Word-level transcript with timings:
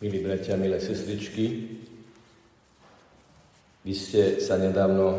Milí 0.00 0.24
bratia, 0.24 0.56
milé 0.56 0.80
sestričky, 0.80 1.76
vy 3.84 3.92
ste 3.92 4.40
sa 4.40 4.56
nedávno 4.56 5.12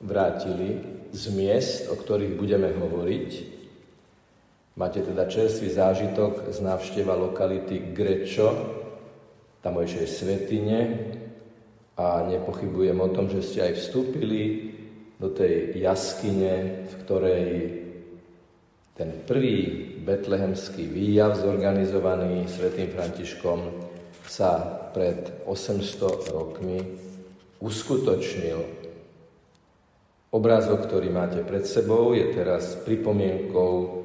vrátili 0.00 0.80
z 1.12 1.28
miest, 1.36 1.92
o 1.92 2.00
ktorých 2.00 2.32
budeme 2.32 2.72
hovoriť. 2.72 3.28
Máte 4.80 5.04
teda 5.04 5.28
čerstvý 5.28 5.76
zážitok 5.76 6.56
z 6.56 6.58
návšteva 6.64 7.20
lokality 7.20 7.92
Grečo, 7.92 8.48
tamojšej 9.60 10.06
svetine 10.08 10.78
a 11.92 12.24
nepochybujem 12.32 12.96
o 12.96 13.12
tom, 13.12 13.28
že 13.28 13.44
ste 13.44 13.60
aj 13.60 13.76
vstúpili 13.76 14.72
do 15.20 15.28
tej 15.36 15.76
jaskyne, 15.76 16.88
v 16.88 16.94
ktorej 17.04 17.48
ten 18.96 19.20
prvý 19.28 19.91
betlehemský 20.02 20.82
výjav 20.90 21.38
zorganizovaný 21.38 22.50
svätým 22.50 22.90
Františkom 22.90 23.70
sa 24.26 24.58
pred 24.90 25.46
800 25.46 26.34
rokmi 26.34 26.78
uskutočnil. 27.62 28.82
Obrázok, 30.32 30.88
ktorý 30.88 31.12
máte 31.12 31.44
pred 31.46 31.62
sebou, 31.62 32.16
je 32.16 32.26
teraz 32.34 32.74
pripomienkou 32.82 34.02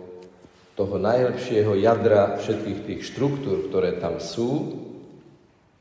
toho 0.78 0.96
najlepšieho 1.02 1.74
jadra 1.80 2.38
všetkých 2.38 2.80
tých 2.86 3.02
štruktúr, 3.10 3.72
ktoré 3.72 3.98
tam 3.98 4.22
sú. 4.22 4.78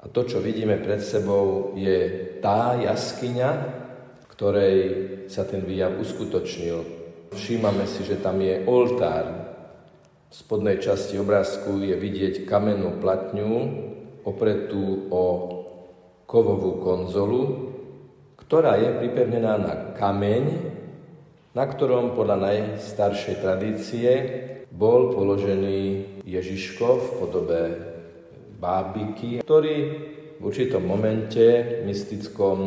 A 0.00 0.08
to, 0.08 0.24
čo 0.24 0.40
vidíme 0.40 0.80
pred 0.80 1.02
sebou, 1.02 1.74
je 1.76 2.32
tá 2.40 2.78
jaskyňa, 2.78 3.50
ktorej 4.32 4.76
sa 5.26 5.44
ten 5.44 5.66
výjav 5.66 5.98
uskutočnil. 5.98 6.78
Všímame 7.34 7.84
si, 7.84 8.06
že 8.06 8.22
tam 8.22 8.38
je 8.38 8.62
oltár, 8.64 9.55
v 10.26 10.32
spodnej 10.34 10.82
časti 10.82 11.22
obrázku 11.22 11.78
je 11.86 11.94
vidieť 11.94 12.50
kamennú 12.50 12.98
platňu 12.98 13.52
opretú 14.26 15.06
o 15.14 15.24
kovovú 16.26 16.82
konzolu, 16.82 17.42
ktorá 18.34 18.74
je 18.82 18.90
pripevnená 18.98 19.54
na 19.54 19.74
kameň, 19.94 20.44
na 21.54 21.64
ktorom 21.64 22.18
podľa 22.18 22.42
najstaršej 22.42 23.36
tradície 23.38 24.10
bol 24.74 25.14
položený 25.14 25.78
Ježiško 26.26 26.86
v 26.98 27.06
podobe 27.22 27.62
bábiky, 28.58 29.40
ktorý 29.46 29.76
v 30.36 30.42
určitom 30.42 30.82
momente 30.84 31.80
mystickom 31.86 32.58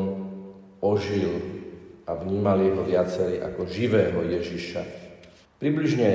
ožil 0.80 1.60
a 2.08 2.16
vnímali 2.18 2.72
ho 2.74 2.82
viacerí 2.88 3.38
ako 3.44 3.68
živého 3.70 4.26
Ježiša. 4.26 4.82
Približne 5.60 6.12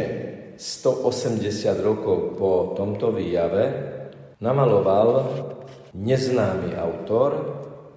180 0.56 1.42
rokov 1.82 2.38
po 2.38 2.74
tomto 2.78 3.10
výjave 3.10 3.64
namaloval 4.38 5.08
neznámy 5.94 6.74
autor 6.78 7.30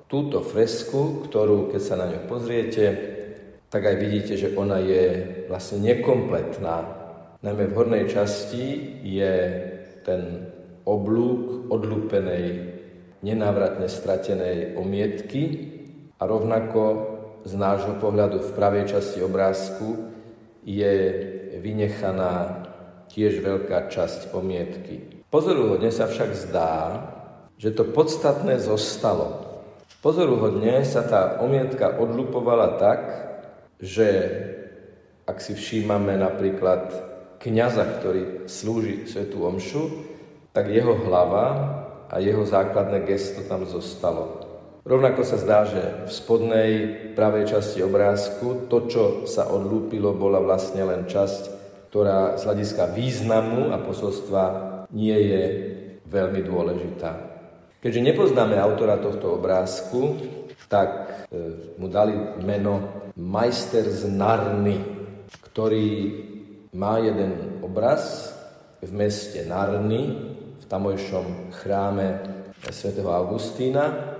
túto 0.07 0.39
fresku, 0.39 1.27
ktorú, 1.27 1.69
keď 1.69 1.81
sa 1.83 1.95
na 1.99 2.07
ňu 2.07 2.29
pozriete, 2.31 2.85
tak 3.67 3.83
aj 3.83 3.95
vidíte, 3.99 4.33
že 4.39 4.55
ona 4.55 4.79
je 4.79 5.03
vlastne 5.51 5.83
nekompletná. 5.83 6.77
Najmä 7.43 7.63
v 7.67 7.75
hornej 7.75 8.05
časti 8.07 8.97
je 9.03 9.33
ten 10.07 10.47
oblúk 10.87 11.67
odlúpenej, 11.67 12.73
nenávratne 13.19 13.91
stratenej 13.91 14.79
omietky 14.79 15.43
a 16.15 16.23
rovnako 16.23 16.81
z 17.43 17.53
nášho 17.59 17.99
pohľadu 17.99 18.39
v 18.39 18.55
pravej 18.55 18.95
časti 18.95 19.19
obrázku 19.19 20.15
je 20.63 20.95
vynechaná 21.59 22.65
tiež 23.11 23.39
veľká 23.39 23.87
časť 23.87 24.35
omietky. 24.35 25.23
Pozoruhodne 25.27 25.91
sa 25.91 26.07
však 26.07 26.31
zdá, 26.47 26.73
že 27.59 27.73
to 27.73 27.87
podstatné 27.87 28.61
zostalo. 28.61 29.59
Pozoruhodne 29.99 30.85
sa 30.87 31.03
tá 31.03 31.41
omietka 31.43 31.97
odlupovala 31.97 32.79
tak, 32.79 33.01
že 33.81 34.07
ak 35.27 35.43
si 35.43 35.57
všímame 35.57 36.15
napríklad 36.15 36.93
kniaza, 37.43 37.83
ktorý 37.99 38.47
slúži 38.47 39.03
Svetú 39.09 39.43
Omšu, 39.43 39.83
tak 40.55 40.71
jeho 40.71 40.95
hlava 41.03 41.45
a 42.07 42.23
jeho 42.23 42.47
základné 42.47 43.03
gesto 43.03 43.43
tam 43.45 43.67
zostalo. 43.67 44.46
Rovnako 44.87 45.27
sa 45.27 45.35
zdá, 45.35 45.67
že 45.67 46.07
v 46.07 46.11
spodnej 46.15 46.71
pravej 47.11 47.51
časti 47.51 47.83
obrázku 47.83 48.71
to, 48.71 48.87
čo 48.87 49.03
sa 49.27 49.51
odlúpilo, 49.51 50.15
bola 50.15 50.39
vlastne 50.39 50.79
len 50.87 51.03
časť, 51.03 51.41
ktorá 51.91 52.39
z 52.39 52.47
hľadiska 52.47 52.95
významu 52.95 53.75
a 53.75 53.83
posolstva 53.83 54.43
nie 54.95 55.11
je 55.11 55.43
veľmi 56.07 56.39
dôležitá. 56.39 57.19
Keďže 57.83 57.99
nepoznáme 57.99 58.55
autora 58.55 58.95
tohto 58.95 59.35
obrázku, 59.35 60.23
tak 60.71 61.27
e, 61.35 61.75
mu 61.75 61.91
dali 61.91 62.15
meno 62.47 63.11
Majster 63.19 63.83
z 63.91 64.07
Narny, 64.07 64.79
ktorý 65.51 65.87
má 66.79 67.03
jeden 67.03 67.59
obraz 67.59 68.31
v 68.79 68.91
meste 68.95 69.43
Narny, 69.43 70.31
v 70.57 70.65
tamojšom 70.71 71.51
chráme 71.59 72.23
svätého 72.71 73.11
Augustína, 73.11 74.15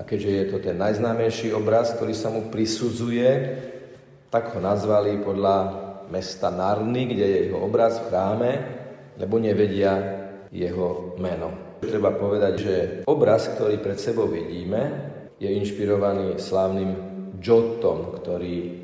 a 0.00 0.04
keďže 0.08 0.30
je 0.32 0.44
to 0.48 0.58
ten 0.64 0.80
najznámejší 0.80 1.52
obraz, 1.52 1.92
ktorý 1.92 2.16
sa 2.16 2.32
mu 2.32 2.48
prisudzuje, 2.48 3.28
tak 4.32 4.56
ho 4.56 4.60
nazvali 4.64 5.20
podľa 5.20 5.56
mesta 6.08 6.48
Narny, 6.48 7.12
kde 7.12 7.26
je 7.28 7.38
jeho 7.46 7.60
obraz 7.60 8.00
v 8.00 8.08
chráme, 8.08 8.50
lebo 9.20 9.36
nevedia 9.36 9.92
jeho 10.48 11.14
meno. 11.20 11.76
Treba 11.84 12.16
povedať, 12.16 12.54
že 12.56 12.74
obraz, 13.04 13.52
ktorý 13.52 13.76
pred 13.76 14.00
sebou 14.00 14.24
vidíme, 14.24 15.12
je 15.36 15.52
inšpirovaný 15.52 16.40
slávnym 16.40 16.96
Jotom, 17.40 18.16
ktorý 18.20 18.80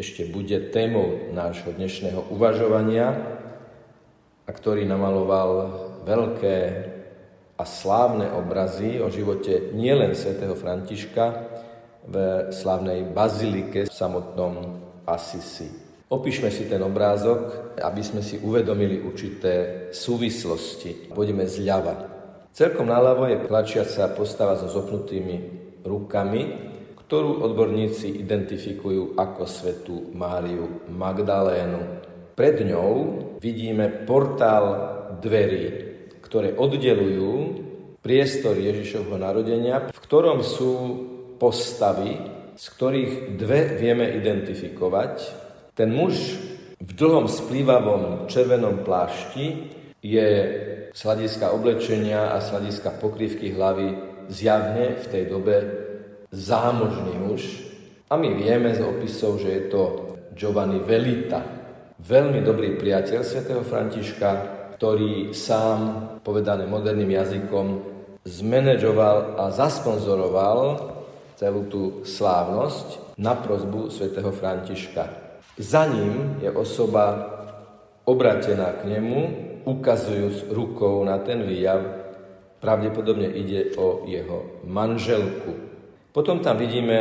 ešte 0.00 0.28
bude 0.28 0.72
témou 0.72 1.32
nášho 1.32 1.72
dnešného 1.72 2.32
uvažovania 2.32 3.12
a 4.44 4.50
ktorý 4.52 4.88
namaloval 4.88 5.48
veľké 6.08 6.56
a 7.60 7.68
slávne 7.68 8.32
obrazy 8.32 8.96
o 9.04 9.12
živote 9.12 9.76
nielen 9.76 10.16
svätého 10.16 10.56
Františka 10.56 11.24
v 12.08 12.14
slávnej 12.48 13.04
bazilike 13.12 13.84
v 13.84 13.92
samotnom 13.92 14.80
Asisi. 15.04 15.68
Opíšme 16.08 16.48
si 16.48 16.64
ten 16.64 16.80
obrázok, 16.80 17.76
aby 17.76 18.00
sme 18.00 18.24
si 18.24 18.40
uvedomili 18.40 19.04
určité 19.04 19.86
súvislosti. 19.92 21.12
Pôjdeme 21.12 21.44
zľava. 21.44 21.94
Celkom 22.50 22.88
naľavo 22.88 23.28
je 23.28 23.44
plačiaca 23.44 24.10
postava 24.16 24.56
so 24.56 24.66
zopnutými 24.66 25.36
rukami, 25.84 26.42
ktorú 26.96 27.44
odborníci 27.44 28.24
identifikujú 28.24 29.20
ako 29.20 29.42
svetú 29.44 29.96
Máriu 30.16 30.88
Magdalénu. 30.88 32.00
Pred 32.34 32.56
ňou 32.72 32.92
vidíme 33.38 34.08
portál 34.08 34.64
dverí, 35.20 35.89
ktoré 36.30 36.54
oddelujú 36.54 37.58
priestor 37.98 38.54
Ježišovho 38.54 39.18
narodenia, 39.18 39.90
v 39.90 39.98
ktorom 39.98 40.46
sú 40.46 40.72
postavy, 41.42 42.14
z 42.54 42.64
ktorých 42.70 43.34
dve 43.34 43.74
vieme 43.74 44.06
identifikovať. 44.14 45.14
Ten 45.74 45.90
muž 45.90 46.38
v 46.78 46.90
dlhom 46.94 47.26
splývavom 47.26 48.30
červenom 48.30 48.86
plášti 48.86 49.74
je 50.00 50.28
z 50.94 51.00
hľadiska 51.02 51.50
oblečenia 51.50 52.30
a 52.30 52.38
z 52.38 52.54
hľadiska 52.54 53.02
pokrývky 53.02 53.50
hlavy 53.50 53.88
zjavne 54.30 55.02
v 55.02 55.06
tej 55.10 55.24
dobe 55.26 55.56
zámožný 56.30 57.18
muž. 57.18 57.42
A 58.06 58.14
my 58.14 58.38
vieme 58.38 58.70
z 58.70 58.86
opisov, 58.86 59.42
že 59.42 59.50
je 59.50 59.62
to 59.66 59.82
Giovanni 60.38 60.78
Velita, 60.78 61.42
veľmi 61.98 62.40
dobrý 62.40 62.78
priateľ 62.78 63.20
svätého 63.26 63.66
Františka, 63.66 64.59
ktorý 64.80 65.36
sám, 65.36 66.08
povedané 66.24 66.64
moderným 66.64 67.12
jazykom, 67.12 67.66
zmanéžoval 68.24 69.36
a 69.36 69.52
zasponzoroval 69.52 70.88
celú 71.36 71.68
tú 71.68 71.82
slávnosť 72.08 73.12
na 73.20 73.36
prozbu 73.36 73.92
svätého 73.92 74.32
Františka. 74.32 75.36
Za 75.60 75.84
ním 75.84 76.40
je 76.40 76.48
osoba 76.48 77.12
obratená 78.08 78.72
k 78.80 78.88
nemu, 78.96 79.20
ukazujúc 79.68 80.48
rukou 80.48 81.04
na 81.04 81.20
ten 81.20 81.44
výjav. 81.44 81.84
Pravdepodobne 82.64 83.28
ide 83.36 83.76
o 83.76 84.08
jeho 84.08 84.64
manželku. 84.64 85.60
Potom 86.08 86.40
tam 86.40 86.56
vidíme 86.56 86.98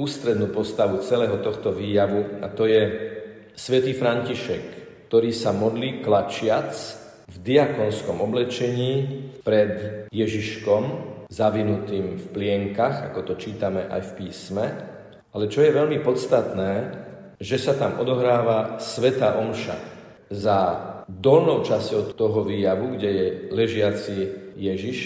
ústrednú 0.00 0.48
postavu 0.48 1.04
celého 1.04 1.36
tohto 1.44 1.76
výjavu 1.76 2.40
a 2.40 2.48
to 2.48 2.64
je 2.64 2.82
svätý 3.52 3.92
František, 3.92 4.62
ktorý 5.12 5.28
sa 5.28 5.52
modlí 5.52 6.00
klačiac 6.00 7.01
v 7.32 7.36
diakonskom 7.40 8.20
oblečení 8.20 9.24
pred 9.40 10.04
Ježiškom, 10.12 10.82
zavinutým 11.32 12.20
v 12.20 12.26
plienkach, 12.28 13.08
ako 13.08 13.32
to 13.32 13.34
čítame 13.40 13.88
aj 13.88 14.12
v 14.12 14.12
písme. 14.20 14.64
Ale 15.32 15.48
čo 15.48 15.64
je 15.64 15.72
veľmi 15.72 16.04
podstatné, 16.04 16.72
že 17.40 17.56
sa 17.56 17.72
tam 17.72 17.96
odohráva 17.96 18.76
Sveta 18.76 19.40
Omša. 19.40 19.76
Za 20.28 20.58
dolnou 21.08 21.64
časťou 21.64 22.12
toho 22.12 22.44
výjavu, 22.44 23.00
kde 23.00 23.10
je 23.10 23.26
ležiaci 23.50 24.16
Ježiš, 24.56 24.98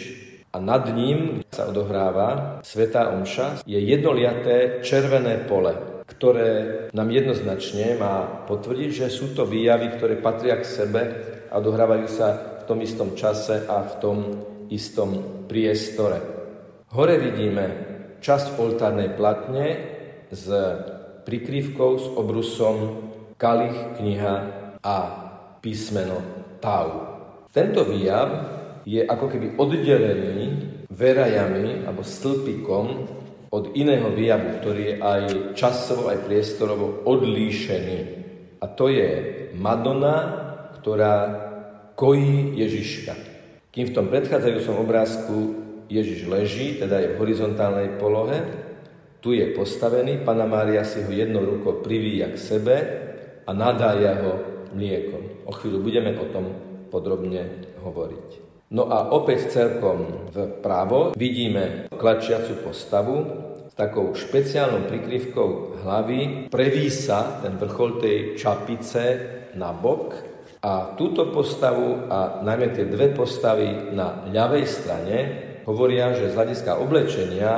a 0.56 0.61
nad 0.61 0.88
ním 0.88 1.44
sa 1.52 1.69
odohráva 1.69 2.61
Svetá 2.64 3.12
Omša, 3.12 3.61
je 3.69 3.76
jednoliaté 3.76 4.81
červené 4.81 5.44
pole, 5.44 5.96
ktoré 6.06 6.50
nám 6.94 7.11
jednoznačne 7.11 7.99
má 7.99 8.47
potvrdiť, 8.47 8.91
že 9.05 9.06
sú 9.11 9.35
to 9.35 9.43
výjavy, 9.43 9.99
ktoré 9.99 10.23
patria 10.23 10.56
k 10.58 10.67
sebe 10.67 11.03
a 11.50 11.58
odohrávajú 11.58 12.06
sa 12.06 12.62
v 12.62 12.64
tom 12.64 12.79
istom 12.82 13.19
čase 13.19 13.67
a 13.67 13.82
v 13.82 13.94
tom 13.99 14.19
istom 14.70 15.43
priestore. 15.50 16.19
Hore 16.94 17.19
vidíme 17.19 17.64
časť 18.23 18.58
oltárnej 18.58 19.19
platne 19.19 19.67
s 20.31 20.47
prikrývkou, 21.26 21.91
s 21.99 22.06
obrusom 22.14 22.76
kalich, 23.35 23.99
kniha 23.99 24.35
a 24.82 24.97
písmeno 25.59 26.23
Tau. 26.62 26.88
Tento 27.50 27.82
výjav 27.82 28.29
je 28.87 29.02
ako 29.02 29.26
keby 29.26 29.59
oddelený 29.59 30.47
verajami 30.88 31.85
alebo 31.85 32.06
stĺpikom 32.06 32.87
od 33.56 33.73
iného 33.73 34.12
výjavu, 34.12 34.61
ktorý 34.61 34.82
je 34.85 34.97
aj 35.00 35.23
časovo, 35.56 36.12
aj 36.12 36.29
priestorovo 36.29 37.08
odlíšený. 37.08 37.99
A 38.61 38.69
to 38.69 38.93
je 38.93 39.08
Madonna, 39.56 40.17
ktorá 40.76 41.17
kojí 41.97 42.53
Ježiška. 42.61 43.17
Kým 43.73 43.93
v 43.93 43.97
tom 43.97 44.12
predchádzajúcom 44.12 44.76
obrázku 44.85 45.37
Ježiš 45.88 46.29
leží, 46.29 46.76
teda 46.76 47.00
je 47.00 47.17
v 47.17 47.19
horizontálnej 47.20 47.97
polohe, 47.97 48.44
tu 49.25 49.32
je 49.32 49.56
postavený, 49.56 50.20
Pana 50.23 50.44
Mária 50.44 50.85
si 50.85 51.00
ho 51.00 51.11
jednou 51.11 51.43
rukou 51.43 51.81
privíja 51.81 52.31
k 52.31 52.38
sebe 52.38 52.76
a 53.49 53.50
nadája 53.56 54.20
ho 54.20 54.32
mliekom. 54.76 55.49
O 55.49 55.52
chvíľu 55.56 55.81
budeme 55.81 56.12
o 56.20 56.29
tom 56.29 56.52
podrobne 56.93 57.73
hovoriť. 57.81 58.46
No 58.67 58.91
a 58.91 59.15
opäť 59.15 59.55
celkom 59.55 60.27
vpravo 60.35 61.15
vidíme 61.15 61.87
klačiacu 61.95 62.67
postavu 62.67 63.17
s 63.71 63.75
takou 63.79 64.11
špeciálnou 64.11 64.91
prikryvkou 64.91 65.79
hlavy. 65.87 66.51
Preví 66.51 66.91
ten 67.47 67.55
vrchol 67.63 68.03
tej 68.03 68.19
čapice 68.35 69.03
na 69.55 69.71
bok 69.71 70.19
a 70.67 70.99
túto 70.99 71.31
postavu 71.31 72.11
a 72.11 72.43
najmä 72.43 72.75
tie 72.75 72.91
dve 72.91 73.15
postavy 73.15 73.95
na 73.95 74.27
ľavej 74.35 74.67
strane 74.67 75.17
hovoria, 75.62 76.11
že 76.19 76.31
z 76.31 76.35
hľadiska 76.35 76.73
oblečenia 76.83 77.53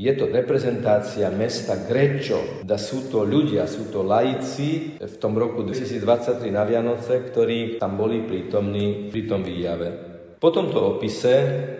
je 0.00 0.12
to 0.16 0.32
reprezentácia 0.32 1.28
mesta 1.28 1.76
Grečo. 1.76 2.64
Da 2.64 2.80
sú 2.80 3.12
to 3.12 3.28
ľudia, 3.28 3.68
sú 3.68 3.92
to 3.92 4.00
laici 4.00 4.96
v 4.96 5.14
tom 5.20 5.36
roku 5.36 5.60
2023 5.60 6.48
na 6.48 6.64
Vianoce, 6.64 7.20
ktorí 7.20 7.76
tam 7.76 8.00
boli 8.00 8.24
prítomní 8.24 9.12
pri 9.12 9.22
tom 9.28 9.44
výjave. 9.44 10.13
Po 10.44 10.52
tomto 10.52 11.00
opise 11.00 11.32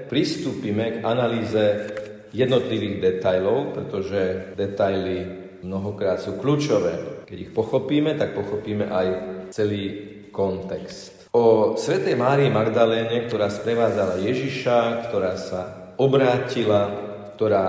pristúpime 0.08 0.96
k 0.96 1.04
analýze 1.04 1.84
jednotlivých 2.32 2.96
detajlov, 2.96 3.76
pretože 3.76 4.56
detaily 4.56 5.20
mnohokrát 5.60 6.16
sú 6.16 6.40
kľúčové. 6.40 7.28
Keď 7.28 7.38
ich 7.44 7.52
pochopíme, 7.52 8.16
tak 8.16 8.32
pochopíme 8.32 8.88
aj 8.88 9.06
celý 9.52 9.84
kontext. 10.32 11.28
O 11.36 11.76
svätej 11.76 12.16
Márii 12.16 12.48
Magdaléne, 12.48 13.28
ktorá 13.28 13.52
sprevádzala 13.52 14.24
Ježiša, 14.24 15.12
ktorá 15.12 15.36
sa 15.36 15.92
obrátila, 16.00 16.88
ktorá 17.36 17.68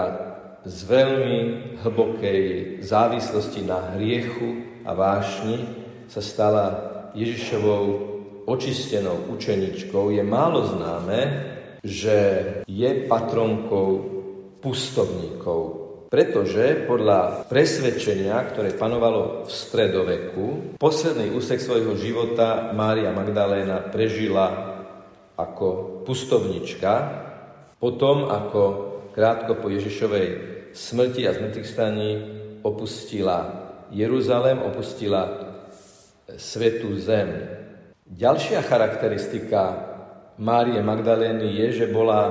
z 0.63 0.79
veľmi 0.79 1.37
hlbokej 1.83 2.41
závislosti 2.79 3.67
na 3.67 3.99
hriechu 3.99 4.63
a 4.87 4.95
vášni 4.95 5.59
sa 6.07 6.23
stala 6.23 6.65
Ježišovou 7.11 8.14
očistenou 8.45 9.33
učeničkou, 9.33 10.13
je 10.13 10.23
málo 10.23 10.65
známe, 10.69 11.19
že 11.85 12.17
je 12.65 12.89
patronkou 13.05 13.89
pustovníkov. 14.61 15.85
Pretože 16.09 16.85
podľa 16.87 17.49
presvedčenia, 17.49 18.39
ktoré 18.49 18.77
panovalo 18.77 19.43
v 19.45 19.51
stredoveku, 19.51 20.45
posledný 20.79 21.33
úsek 21.33 21.59
svojho 21.59 21.97
života 21.97 22.71
Mária 22.71 23.11
Magdaléna 23.11 23.83
prežila 23.89 24.77
ako 25.35 26.01
pustovnička, 26.07 26.93
potom 27.81 28.31
ako 28.31 28.63
krátko 29.11 29.59
po 29.59 29.67
Ježišovej 29.67 30.27
smrti 30.71 31.27
a 31.27 31.35
zmrtvých 31.35 31.67
staní 31.67 32.11
opustila 32.63 33.65
Jeruzalem, 33.91 34.63
opustila 34.63 35.51
svetú 36.37 36.95
zem. 36.97 37.29
Ďalšia 38.05 38.61
charakteristika 38.61 39.63
Márie 40.37 40.77
Magdalény 40.77 41.57
je, 41.57 41.67
že 41.81 41.85
bola 41.89 42.29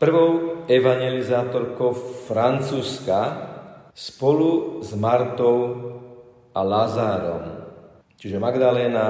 prvou 0.00 0.64
evangelizátorkou 0.64 1.92
Francúzska 2.24 3.20
spolu 3.92 4.80
s 4.80 4.96
Martou 4.96 5.60
a 6.56 6.60
Lazárom. 6.64 7.68
Čiže 8.16 8.40
Magdaléna 8.40 9.06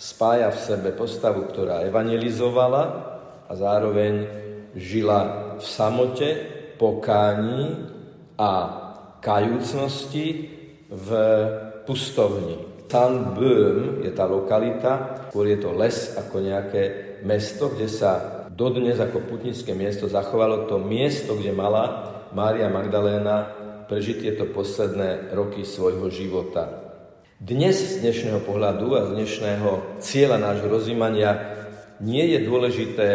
spája 0.00 0.48
v 0.48 0.58
sebe 0.64 0.96
postavu, 0.96 1.44
ktorá 1.44 1.84
evangelizovala 1.84 2.82
a 3.44 3.52
zároveň 3.52 4.24
žila 4.72 5.52
v 5.60 5.64
samote, 5.68 6.28
pokání 6.80 7.84
a 8.40 8.50
kajúcnosti 9.20 10.48
v 10.88 11.08
pustovni. 11.84 12.71
San 12.92 13.32
Böhm 13.32 14.04
je 14.04 14.12
tá 14.12 14.28
lokalita, 14.28 15.24
skôr 15.32 15.48
je 15.48 15.56
to 15.64 15.72
les 15.72 16.12
ako 16.12 16.44
nejaké 16.44 17.16
mesto, 17.24 17.72
kde 17.72 17.88
sa 17.88 18.44
dodnes 18.52 19.00
ako 19.00 19.24
putnické 19.24 19.72
miesto 19.72 20.12
zachovalo 20.12 20.68
to 20.68 20.76
miesto, 20.76 21.32
kde 21.32 21.56
mala 21.56 22.12
Mária 22.36 22.68
Magdaléna 22.68 23.48
prežiť 23.88 24.16
tieto 24.28 24.44
posledné 24.52 25.32
roky 25.32 25.64
svojho 25.64 26.12
života. 26.12 26.68
Dnes 27.40 27.80
z 27.80 28.04
dnešného 28.04 28.44
pohľadu 28.44 28.92
a 28.92 29.08
z 29.08 29.24
dnešného 29.24 29.96
cieľa 30.04 30.36
nášho 30.36 30.68
rozímania 30.68 31.48
nie 32.04 32.28
je 32.28 32.44
dôležité, 32.44 33.08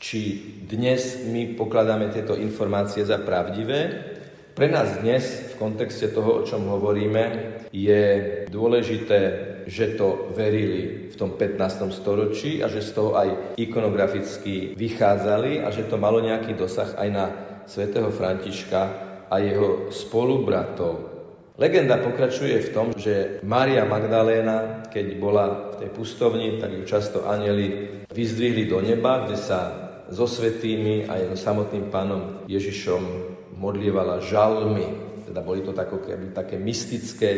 či 0.00 0.20
dnes 0.64 1.28
my 1.28 1.60
pokladáme 1.60 2.08
tieto 2.08 2.40
informácie 2.40 3.04
za 3.04 3.20
pravdivé, 3.20 4.16
pre 4.54 4.66
nás 4.68 4.98
dnes 5.00 5.54
v 5.54 5.54
kontexte 5.58 6.10
toho, 6.10 6.42
o 6.42 6.46
čom 6.46 6.66
hovoríme, 6.66 7.22
je 7.70 8.04
dôležité, 8.50 9.20
že 9.66 9.94
to 9.94 10.32
verili 10.34 11.10
v 11.10 11.14
tom 11.14 11.38
15. 11.38 11.94
storočí 11.94 12.64
a 12.64 12.66
že 12.66 12.82
z 12.82 12.90
toho 12.90 13.14
aj 13.14 13.58
ikonograficky 13.60 14.74
vychádzali 14.74 15.62
a 15.62 15.70
že 15.70 15.86
to 15.86 16.00
malo 16.00 16.18
nejaký 16.18 16.58
dosah 16.58 16.98
aj 16.98 17.08
na 17.08 17.24
svätého 17.70 18.10
Františka 18.10 18.82
a 19.30 19.34
jeho 19.38 19.94
spolubratov. 19.94 21.10
Legenda 21.60 22.00
pokračuje 22.00 22.56
v 22.66 22.72
tom, 22.72 22.86
že 22.96 23.44
Mária 23.44 23.84
Magdaléna, 23.84 24.88
keď 24.88 25.06
bola 25.20 25.76
v 25.76 25.84
tej 25.84 25.90
pustovni, 25.92 26.56
tak 26.56 26.72
ju 26.72 26.82
často 26.88 27.28
anieli 27.28 28.00
vyzdvihli 28.08 28.64
do 28.64 28.80
neba, 28.80 29.28
kde 29.28 29.36
sa 29.36 29.60
so 30.10 30.26
svetými 30.26 31.06
a 31.06 31.20
jeho 31.20 31.36
samotným 31.38 31.92
pánom 31.92 32.42
Ježišom 32.50 33.29
modlievala 33.60 34.24
žalmy, 34.24 34.88
teda 35.28 35.44
boli 35.44 35.60
to 35.60 35.76
tako, 35.76 36.00
keby, 36.00 36.32
také 36.32 36.56
mystické 36.56 37.30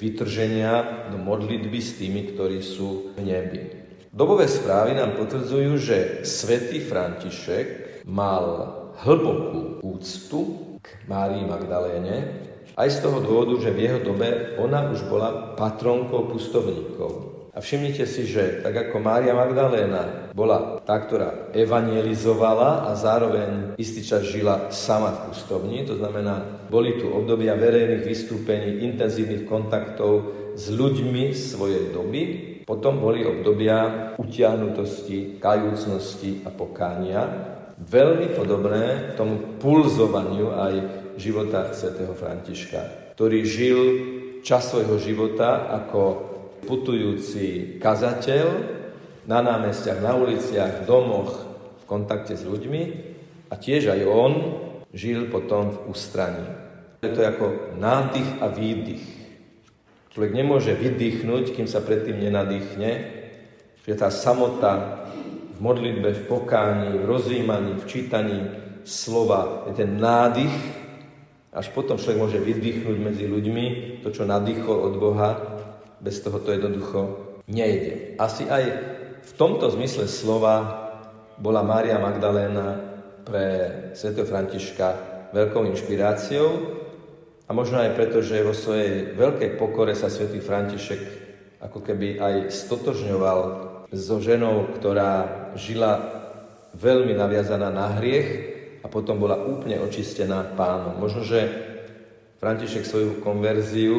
vytrženia 0.00 1.06
do 1.12 1.20
modlitby 1.20 1.78
s 1.78 2.00
tými, 2.00 2.32
ktorí 2.32 2.64
sú 2.64 3.12
v 3.14 3.20
nebi. 3.20 3.60
Dobové 4.08 4.48
správy 4.48 4.96
nám 4.96 5.20
potvrdzujú, 5.20 5.72
že 5.76 5.96
svätý 6.24 6.80
František 6.80 8.00
mal 8.08 8.74
hlbokú 9.04 9.84
úctu 9.84 10.40
k 10.80 10.88
Márii 11.06 11.44
Magdaléne, 11.44 12.48
aj 12.78 12.88
z 12.88 12.98
toho 13.04 13.18
dôvodu, 13.20 13.58
že 13.58 13.74
v 13.74 13.82
jeho 13.84 14.00
dobe 14.00 14.54
ona 14.56 14.88
už 14.88 15.04
bola 15.10 15.54
patronkou 15.58 16.30
pustovníkov. 16.30 17.37
A 17.58 17.60
všimnite 17.60 18.06
si, 18.06 18.22
že 18.22 18.62
tak 18.62 18.70
ako 18.70 19.02
Mária 19.02 19.34
Magdaléna 19.34 20.30
bola 20.30 20.78
tá, 20.86 20.94
ktorá 20.94 21.50
evangelizovala 21.50 22.86
a 22.86 22.94
zároveň 22.94 23.74
istý 23.74 24.06
čas 24.06 24.30
žila 24.30 24.70
sama 24.70 25.10
v 25.10 25.18
pustovni, 25.26 25.82
to 25.82 25.98
znamená, 25.98 26.62
boli 26.70 27.02
tu 27.02 27.10
obdobia 27.10 27.58
verejných 27.58 28.06
vystúpení, 28.06 28.86
intenzívnych 28.86 29.50
kontaktov 29.50 30.30
s 30.54 30.70
ľuďmi 30.70 31.34
svojej 31.34 31.90
doby, 31.90 32.22
potom 32.62 33.02
boli 33.02 33.26
obdobia 33.26 34.14
utiahnutosti, 34.22 35.42
kajúcnosti 35.42 36.46
a 36.46 36.54
pokánia, 36.54 37.26
veľmi 37.74 38.38
podobné 38.38 39.18
tomu 39.18 39.58
pulzovaniu 39.58 40.54
aj 40.54 40.74
života 41.18 41.74
svätého 41.74 42.14
Františka, 42.14 43.10
ktorý 43.18 43.42
žil 43.42 43.78
čas 44.46 44.70
svojho 44.70 45.02
života 45.02 45.66
ako 45.74 46.27
putujúci 46.64 47.78
kazateľ 47.78 48.46
na 49.28 49.38
námestiach, 49.44 50.00
na 50.00 50.16
uliciach, 50.16 50.82
v 50.82 50.86
domoch, 50.88 51.30
v 51.80 51.84
kontakte 51.84 52.34
s 52.34 52.48
ľuďmi 52.48 52.82
a 53.52 53.54
tiež 53.54 53.92
aj 53.92 54.00
on 54.08 54.32
žil 54.92 55.28
potom 55.28 55.70
v 55.70 55.78
ústraní. 55.92 56.48
Je 57.04 57.12
to 57.12 57.22
ako 57.22 57.46
nádych 57.78 58.42
a 58.42 58.50
výdych. 58.50 59.06
Človek 60.10 60.32
nemôže 60.34 60.74
vydýchnuť, 60.74 61.54
kým 61.54 61.68
sa 61.70 61.84
predtým 61.84 62.18
nenadýchne, 62.18 62.90
že 63.86 63.94
tá 63.94 64.10
samota 64.10 65.06
v 65.54 65.58
modlitbe, 65.62 66.10
v 66.10 66.22
pokáni, 66.26 66.98
v 66.98 67.06
rozjímaní, 67.06 67.78
v 67.78 67.88
čítaní 67.88 68.38
slova, 68.82 69.68
je 69.70 69.78
ten 69.78 70.00
nádych, 70.00 70.54
až 71.52 71.70
potom 71.72 71.98
človek 71.98 72.18
môže 72.18 72.38
vydýchnuť 72.40 72.96
medzi 72.98 73.24
ľuďmi 73.30 73.64
to, 74.02 74.08
čo 74.10 74.28
nadýchol 74.28 74.76
od 74.90 74.94
Boha, 75.00 75.30
bez 76.00 76.22
toho 76.22 76.38
to 76.38 76.54
jednoducho 76.54 77.00
nejde. 77.48 78.18
Asi 78.20 78.46
aj 78.46 78.64
v 79.24 79.32
tomto 79.34 79.68
zmysle 79.72 80.06
slova 80.06 80.88
bola 81.38 81.62
Mária 81.62 81.98
Magdaléna 81.98 82.78
pre 83.24 83.46
Sv. 83.94 84.14
Františka 84.24 84.86
veľkou 85.32 85.68
inšpiráciou 85.68 86.48
a 87.48 87.50
možno 87.52 87.80
aj 87.80 87.94
preto, 87.96 88.24
že 88.24 88.44
vo 88.44 88.56
svojej 88.56 89.16
veľkej 89.16 89.60
pokore 89.60 89.92
sa 89.92 90.12
Sv. 90.12 90.28
František 90.38 91.00
ako 91.58 91.82
keby 91.82 92.22
aj 92.22 92.34
stotožňoval 92.54 93.40
so 93.90 94.16
ženou, 94.20 94.68
ktorá 94.78 95.50
žila 95.58 95.98
veľmi 96.76 97.16
naviazaná 97.16 97.72
na 97.72 97.98
hriech 97.98 98.28
a 98.84 98.86
potom 98.86 99.18
bola 99.18 99.40
úplne 99.40 99.80
očistená 99.82 100.54
pánom. 100.54 100.94
Možno, 101.00 101.26
že 101.26 101.48
František 102.38 102.86
svoju 102.86 103.10
konverziu 103.18 103.98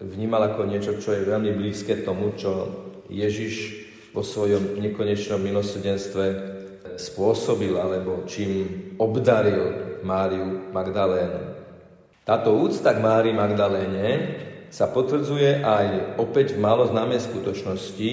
vnímal 0.00 0.52
ako 0.52 0.68
niečo, 0.68 1.00
čo 1.00 1.16
je 1.16 1.28
veľmi 1.28 1.52
blízke 1.56 2.04
tomu, 2.04 2.36
čo 2.36 2.68
Ježiš 3.08 3.84
vo 4.12 4.20
svojom 4.24 4.80
nekonečnom 4.80 5.40
milosrdenstve 5.40 6.24
spôsobil, 6.96 7.76
alebo 7.76 8.24
čím 8.24 8.96
obdaril 8.96 10.00
Máriu 10.00 10.72
Magdalénu. 10.72 11.56
Táto 12.26 12.56
úcta 12.58 12.96
k 12.96 13.04
Márii 13.04 13.36
Magdaléne 13.36 14.08
sa 14.72 14.90
potvrdzuje 14.90 15.62
aj 15.62 16.18
opäť 16.18 16.56
v 16.56 16.62
málo 16.64 16.88
známej 16.90 17.22
skutočnosti, 17.22 18.10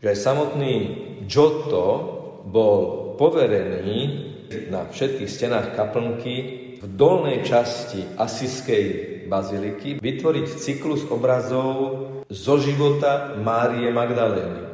že 0.00 0.06
aj 0.06 0.18
samotný 0.18 0.74
Giotto 1.28 1.86
bol 2.48 3.14
poverený 3.20 3.98
na 4.72 4.88
všetkých 4.88 5.30
stenách 5.30 5.76
kaplnky 5.76 6.34
v 6.80 6.84
dolnej 6.96 7.44
časti 7.46 8.16
Asiskej 8.16 9.11
baziliky 9.32 9.96
vytvoriť 9.96 10.46
cyklus 10.60 11.08
obrazov 11.08 11.72
zo 12.28 12.54
života 12.60 13.32
Márie 13.40 13.88
Magdalény. 13.88 14.68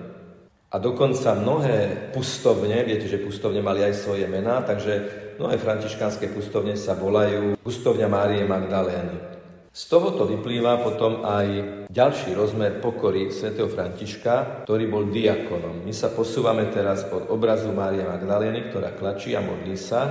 A 0.69 0.77
dokonca 0.83 1.38
mnohé 1.38 2.11
pustovne, 2.11 2.83
viete, 2.83 3.07
že 3.07 3.23
pustovne 3.23 3.62
mali 3.62 3.87
aj 3.87 3.95
svoje 3.95 4.27
mená, 4.27 4.67
takže 4.67 4.93
mnohé 5.38 5.57
františkánske 5.57 6.35
pustovne 6.35 6.75
sa 6.75 6.99
volajú 6.99 7.55
pustovňa 7.62 8.11
Márie 8.11 8.43
Magdalény. 8.43 9.38
Z 9.73 9.95
tohoto 9.95 10.27
vyplýva 10.27 10.83
potom 10.83 11.23
aj 11.23 11.47
ďalší 11.87 12.35
rozmer 12.35 12.83
pokory 12.83 13.31
svätého 13.31 13.71
Františka, 13.71 14.67
ktorý 14.67 14.91
bol 14.91 15.07
diakonom. 15.07 15.87
My 15.87 15.95
sa 15.95 16.11
posúvame 16.11 16.67
teraz 16.75 17.07
od 17.07 17.31
obrazu 17.31 17.71
Mária 17.71 18.03
Magdalény, 18.11 18.75
ktorá 18.75 18.91
klačí 18.93 19.38
a 19.38 19.41
modlí 19.41 19.79
sa, 19.79 20.03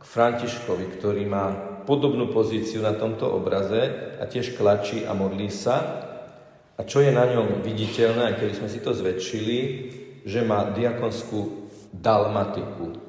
k 0.00 0.02
Františkovi, 0.02 0.96
ktorý 0.96 1.28
má 1.28 1.75
podobnú 1.86 2.34
pozíciu 2.34 2.82
na 2.82 2.98
tomto 2.98 3.30
obraze 3.30 3.78
a 4.18 4.26
tiež 4.26 4.58
klačí 4.58 5.06
a 5.06 5.14
modlí 5.14 5.46
sa. 5.48 6.02
A 6.76 6.84
čo 6.84 7.00
je 7.00 7.14
na 7.14 7.24
ňom 7.24 7.64
viditeľné, 7.64 8.34
aj 8.34 8.36
keby 8.42 8.52
sme 8.52 8.68
si 8.68 8.84
to 8.84 8.92
zväčšili, 8.92 9.58
že 10.26 10.44
má 10.44 10.74
diakonskú 10.74 11.70
dalmatiku. 11.94 13.06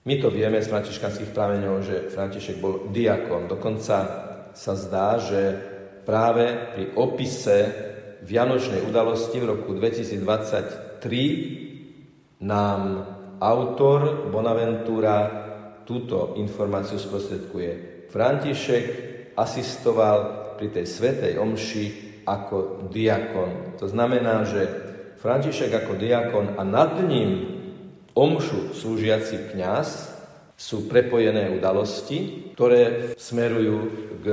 My 0.00 0.16
to 0.16 0.32
vieme 0.32 0.56
z 0.62 0.70
františkanských 0.72 1.36
prameňov, 1.36 1.84
že 1.84 2.08
František 2.08 2.56
bol 2.56 2.88
diakon. 2.88 3.52
Dokonca 3.52 3.96
sa 4.56 4.72
zdá, 4.72 5.20
že 5.20 5.60
práve 6.08 6.48
pri 6.72 6.96
opise 6.96 7.90
Vianočnej 8.20 8.84
udalosti 8.84 9.40
v 9.40 9.56
roku 9.56 9.72
2023 9.76 12.40
nám 12.44 12.80
autor 13.40 14.28
Bonaventura 14.28 15.48
túto 15.90 16.38
informáciu 16.38 17.02
sprostredkuje. 17.02 18.06
František 18.14 18.84
asistoval 19.34 20.18
pri 20.54 20.70
tej 20.70 20.86
svetej 20.86 21.32
omši 21.34 21.84
ako 22.22 22.86
diakon. 22.94 23.74
To 23.82 23.90
znamená, 23.90 24.46
že 24.46 24.70
František 25.18 25.74
ako 25.74 25.98
diakon 25.98 26.54
a 26.54 26.62
nad 26.62 26.94
ním 27.02 27.58
omšu 28.14 28.70
slúžiaci 28.70 29.50
kňaz 29.50 29.88
sú 30.54 30.86
prepojené 30.86 31.50
udalosti, 31.50 32.52
ktoré 32.54 33.16
smerujú 33.18 33.78
k 34.22 34.26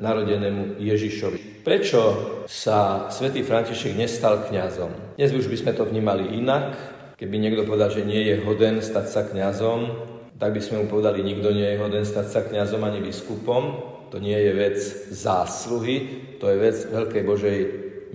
narodenému 0.00 0.80
Ježišovi. 0.80 1.60
Prečo 1.60 2.00
sa 2.48 3.12
svätý 3.12 3.44
František 3.44 3.92
nestal 3.92 4.48
kňazom? 4.48 5.14
Dnes 5.20 5.30
už 5.36 5.46
by 5.46 5.56
sme 5.60 5.72
to 5.76 5.84
vnímali 5.84 6.40
inak. 6.40 6.72
Keby 7.20 7.36
niekto 7.36 7.68
povedal, 7.68 7.92
že 7.92 8.08
nie 8.08 8.32
je 8.32 8.40
hoden 8.40 8.80
stať 8.80 9.06
sa 9.12 9.22
kňazom, 9.28 10.08
tak 10.40 10.56
by 10.56 10.60
sme 10.64 10.82
mu 10.82 10.86
povedali, 10.88 11.20
nikto 11.20 11.52
nie 11.52 11.68
je 11.68 11.80
hoden 11.84 12.08
stať 12.08 12.26
sa 12.32 12.40
kňazom 12.40 12.80
ani 12.80 13.04
biskupom. 13.04 13.62
To 14.08 14.16
nie 14.16 14.34
je 14.34 14.52
vec 14.56 14.78
zásluhy, 15.12 15.96
to 16.40 16.48
je 16.48 16.56
vec 16.56 16.76
veľkej 16.88 17.22
Božej 17.22 17.58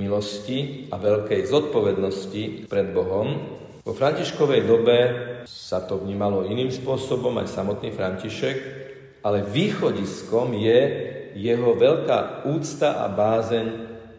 milosti 0.01 0.89
a 0.89 0.97
veľkej 0.97 1.45
zodpovednosti 1.45 2.65
pred 2.65 2.89
Bohom. 2.91 3.61
Vo 3.85 3.93
Františkovej 3.93 4.65
dobe 4.65 4.97
sa 5.45 5.85
to 5.85 6.01
vnímalo 6.01 6.49
iným 6.49 6.73
spôsobom, 6.73 7.37
aj 7.37 7.53
samotný 7.53 7.93
František, 7.93 8.57
ale 9.21 9.45
východiskom 9.45 10.57
je 10.57 10.79
jeho 11.37 11.77
veľká 11.77 12.49
úcta 12.49 13.05
a 13.05 13.07
bázeň 13.07 13.67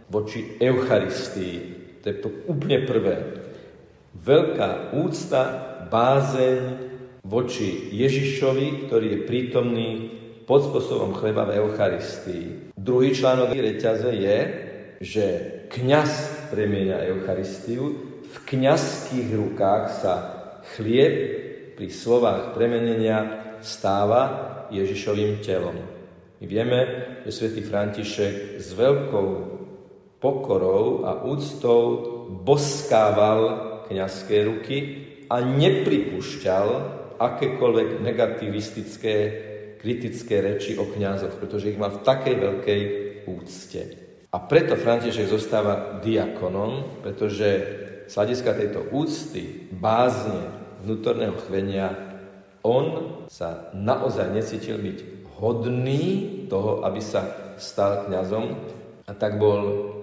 voči 0.06 0.62
Eucharistii. 0.62 1.56
To 2.00 2.06
je 2.06 2.16
to 2.22 2.28
úplne 2.46 2.86
prvé. 2.86 3.42
Veľká 4.14 4.94
úcta, 4.94 5.42
bázeň 5.90 6.85
voči 7.26 7.90
Ježišovi, 7.90 8.86
ktorý 8.86 9.06
je 9.10 9.20
prítomný 9.26 9.88
pod 10.46 10.70
spôsobom 10.70 11.18
chleba 11.18 11.42
v 11.42 11.58
Eucharistii. 11.58 12.72
Druhý 12.78 13.10
článok 13.10 13.50
reťaze 13.50 14.14
je, 14.14 14.38
že 15.02 15.24
kňaz 15.68 16.10
premieňa 16.54 17.02
Eucharistiu, 17.10 17.84
v 18.22 18.36
kňazských 18.46 19.28
rukách 19.34 19.84
sa 19.90 20.14
chlieb 20.78 21.14
pri 21.74 21.88
slovách 21.90 22.54
premenenia 22.54 23.58
stáva 23.58 24.22
Ježišovým 24.70 25.42
telom. 25.42 25.76
My 26.38 26.46
vieme, 26.46 26.80
že 27.26 27.32
svätý 27.34 27.64
František 27.66 28.60
s 28.62 28.68
veľkou 28.76 29.28
pokorou 30.22 31.04
a 31.04 31.26
úctou 31.26 32.06
boskával 32.44 33.42
kňazské 33.88 34.46
ruky 34.46 34.76
a 35.26 35.42
nepripúšťal 35.42 36.95
akékoľvek 37.16 38.04
negativistické, 38.04 39.16
kritické 39.80 40.40
reči 40.40 40.76
o 40.76 40.88
kňazoch, 40.88 41.36
pretože 41.40 41.72
ich 41.72 41.80
mal 41.80 41.92
v 41.92 42.04
takej 42.04 42.34
veľkej 42.36 42.82
úcte. 43.28 43.80
A 44.32 44.36
preto 44.42 44.76
František 44.76 45.32
zostáva 45.32 45.98
diakonom, 46.04 47.00
pretože 47.00 47.48
z 48.06 48.12
hľadiska 48.12 48.52
tejto 48.52 48.80
úcty, 48.92 49.72
bázne, 49.72 50.52
vnútorného 50.84 51.34
chvenia, 51.48 51.94
on 52.66 53.18
sa 53.30 53.70
naozaj 53.72 54.34
necítil 54.34 54.78
byť 54.82 54.98
hodný 55.38 56.04
toho, 56.50 56.82
aby 56.82 56.98
sa 56.98 57.54
stal 57.56 58.06
kňazom 58.06 58.44
a 59.06 59.12
tak 59.14 59.38
bol 59.38 59.62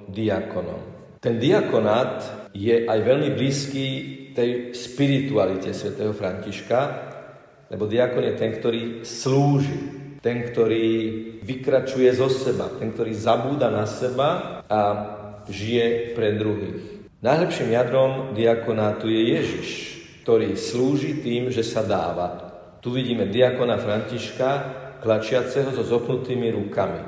diakonom. 0.10 0.80
Ten 1.20 1.40
diakonát 1.40 2.50
je 2.52 2.84
aj 2.84 3.00
veľmi 3.00 3.30
blízky 3.36 3.86
tej 4.34 4.74
spiritualite 4.74 5.72
svätého 5.72 6.12
Františka, 6.12 6.80
lebo 7.70 7.90
diakon 7.90 8.26
je 8.28 8.34
ten, 8.38 8.52
ktorý 8.54 8.82
slúži, 9.02 9.80
ten, 10.22 10.46
ktorý 10.46 10.86
vykračuje 11.42 12.10
zo 12.14 12.30
seba, 12.30 12.70
ten, 12.78 12.94
ktorý 12.94 13.14
zabúda 13.14 13.70
na 13.74 13.86
seba 13.90 14.62
a 14.68 14.80
žije 15.50 16.16
pre 16.18 16.38
druhých. 16.38 17.10
Najlepším 17.24 17.70
jadrom 17.72 18.12
diakonátu 18.36 19.08
je 19.08 19.22
Ježiš, 19.36 19.70
ktorý 20.24 20.56
slúži 20.56 21.20
tým, 21.20 21.52
že 21.52 21.64
sa 21.64 21.84
dáva. 21.84 22.52
Tu 22.80 22.92
vidíme 22.92 23.28
diakona 23.28 23.80
Františka, 23.80 24.50
klačiaceho 25.04 25.72
so 25.76 25.84
zopnutými 25.84 26.52
rukami. 26.52 27.02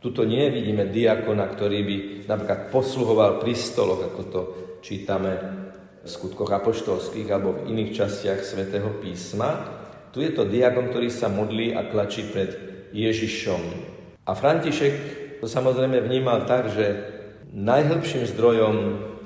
Tuto 0.00 0.28
nie 0.28 0.52
vidíme 0.52 0.92
diakona, 0.92 1.48
ktorý 1.48 1.78
by 1.84 1.96
napríklad 2.28 2.60
posluhoval 2.68 3.40
pri 3.40 3.52
stoloch, 3.56 4.04
ako 4.12 4.22
to 4.28 4.40
čítame 4.84 5.65
v 6.06 6.08
skutkoch 6.08 6.54
apoštolských 6.54 7.26
alebo 7.34 7.58
v 7.58 7.74
iných 7.74 7.90
častiach 7.98 8.46
svätého 8.46 8.94
písma. 9.02 9.66
Tu 10.14 10.22
je 10.22 10.30
to 10.30 10.46
diakon, 10.46 10.94
ktorý 10.94 11.10
sa 11.10 11.26
modlí 11.26 11.74
a 11.74 11.90
klačí 11.90 12.30
pred 12.30 12.54
Ježišom. 12.94 13.62
A 14.24 14.32
František 14.32 14.94
to 15.42 15.50
samozrejme 15.50 16.00
vnímal 16.06 16.46
tak, 16.46 16.70
že 16.70 16.86
najhlbším 17.52 18.24
zdrojom 18.30 18.76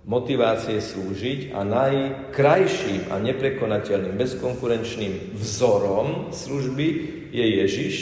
motivácie 0.08 0.80
slúžiť 0.80 1.54
a 1.54 1.62
najkrajším 1.62 3.12
a 3.12 3.20
neprekonateľným, 3.22 4.18
bezkonkurenčným 4.18 5.38
vzorom 5.38 6.34
služby 6.34 6.88
je 7.30 7.44
Ježiš. 7.62 7.96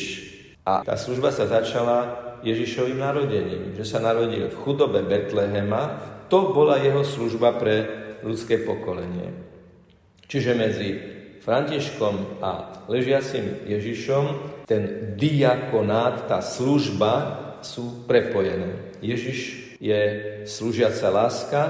A 0.64 0.80
tá 0.86 0.96
služba 0.96 1.34
sa 1.34 1.44
začala 1.44 2.28
Ježišovým 2.46 2.96
narodením, 2.96 3.74
že 3.74 3.84
sa 3.84 3.98
narodil 3.98 4.48
v 4.48 4.58
chudobe 4.62 5.04
Betlehema. 5.04 6.00
To 6.32 6.52
bola 6.54 6.80
jeho 6.80 7.02
služba 7.02 7.56
pre 7.56 8.07
ľudské 8.24 8.62
pokolenie. 8.62 9.30
Čiže 10.28 10.52
medzi 10.52 10.88
Františkom 11.40 12.44
a 12.44 12.84
ležiacim 12.90 13.64
Ježišom 13.64 14.24
ten 14.68 15.16
diakonát, 15.16 16.28
tá 16.28 16.44
služba 16.44 17.40
sú 17.64 18.04
prepojené. 18.04 18.92
Ježiš 19.00 19.72
je 19.80 20.00
slúžiaca 20.44 21.08
láska 21.08 21.62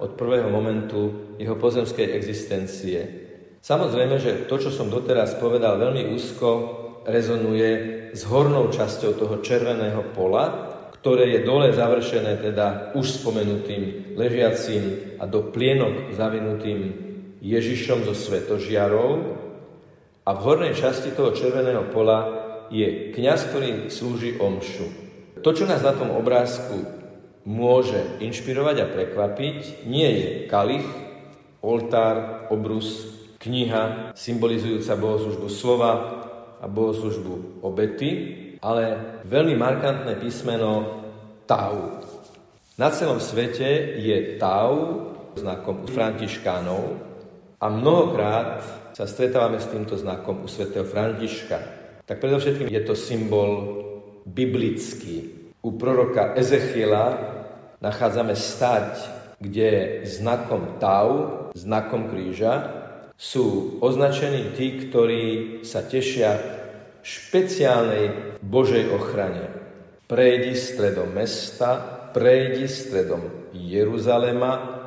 od 0.00 0.16
prvého 0.16 0.48
momentu 0.48 1.34
jeho 1.36 1.58
pozemskej 1.58 2.14
existencie. 2.16 3.00
Samozrejme, 3.60 4.16
že 4.16 4.46
to, 4.46 4.56
čo 4.56 4.70
som 4.70 4.88
doteraz 4.88 5.36
povedal, 5.36 5.76
veľmi 5.76 6.14
úzko 6.14 6.48
rezonuje 7.04 7.70
s 8.14 8.22
hornou 8.24 8.70
časťou 8.70 9.18
toho 9.18 9.36
červeného 9.42 10.14
pola, 10.14 10.67
ktoré 10.98 11.30
je 11.38 11.46
dole 11.46 11.70
završené 11.70 12.42
teda 12.42 12.92
už 12.98 13.22
spomenutým 13.22 14.14
ležiacím 14.18 15.16
a 15.22 15.24
do 15.30 15.46
plienok 15.54 16.14
zavinutým 16.14 16.78
Ježišom 17.38 18.02
zo 18.02 18.14
svetožiarov 18.18 19.10
a 20.26 20.30
v 20.34 20.42
hornej 20.42 20.74
časti 20.74 21.14
toho 21.14 21.30
červeného 21.32 21.86
pola 21.94 22.18
je 22.68 23.14
kňaz, 23.14 23.48
ktorý 23.48 23.88
slúži 23.88 24.36
omšu. 24.36 24.86
To, 25.40 25.54
čo 25.54 25.64
nás 25.64 25.80
na 25.80 25.94
tom 25.94 26.12
obrázku 26.12 26.82
môže 27.46 28.02
inšpirovať 28.20 28.76
a 28.82 28.90
prekvapiť, 28.90 29.88
nie 29.88 30.08
je 30.18 30.28
kalich, 30.50 30.84
oltár, 31.62 32.46
obrus, 32.50 33.18
kniha 33.38 34.12
symbolizujúca 34.18 34.98
bohoslužbu 34.98 35.46
slova 35.46 35.92
a 36.58 36.66
bohoslužbu 36.66 37.62
obety, 37.62 38.10
ale 38.62 38.84
veľmi 39.26 39.54
markantné 39.58 40.18
písmeno 40.18 41.02
Tau. 41.48 42.04
Na 42.78 42.92
celom 42.94 43.18
svete 43.18 43.98
je 43.98 44.38
Tau 44.38 45.06
znakom 45.38 45.86
františkánov, 45.86 47.08
a 47.58 47.66
mnohokrát 47.66 48.62
sa 48.94 49.02
stretávame 49.02 49.58
s 49.58 49.66
týmto 49.66 49.98
znakom 49.98 50.46
u 50.46 50.48
svätého 50.50 50.86
Františka. 50.86 51.58
Tak 52.06 52.22
predovšetkým 52.22 52.70
je 52.70 52.82
to 52.86 52.94
symbol 52.94 53.50
biblický. 54.22 55.50
U 55.58 55.74
proroka 55.74 56.38
Ezechiela 56.38 57.18
nachádzame 57.82 58.38
stať, 58.38 59.10
kde 59.42 60.02
znakom 60.06 60.78
Tau, 60.78 61.50
znakom 61.58 62.06
kríža, 62.14 62.78
sú 63.18 63.78
označení 63.82 64.54
tí, 64.54 64.86
ktorí 64.86 65.22
sa 65.66 65.82
tešia 65.82 66.57
špeciálnej 67.02 68.38
Božej 68.42 68.90
ochrane. 68.92 69.50
Prejdi 70.08 70.56
stredom 70.56 71.12
mesta, 71.12 71.76
prejdi 72.16 72.64
stredom 72.64 73.52
Jeruzalema, 73.52 74.78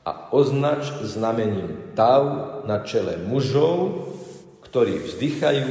a 0.00 0.32
označ 0.32 0.90
znamením 1.04 1.92
tav 1.92 2.24
na 2.64 2.80
čele 2.80 3.20
mužov, 3.20 4.08
ktorí 4.64 4.96
vzdychajú 4.96 5.70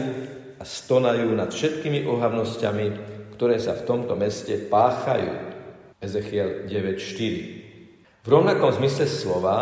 a 0.62 0.64
stonajú 0.64 1.34
nad 1.34 1.50
všetkými 1.50 2.06
ohavnosťami, 2.06 2.88
ktoré 3.34 3.58
sa 3.58 3.74
v 3.74 3.86
tomto 3.90 4.14
meste 4.14 4.70
páchajú. 4.70 5.50
Ezechiel 6.00 6.70
9.4 6.70 8.24
V 8.24 8.28
rovnakom 8.28 8.72
zmysle 8.72 9.10
slova 9.10 9.60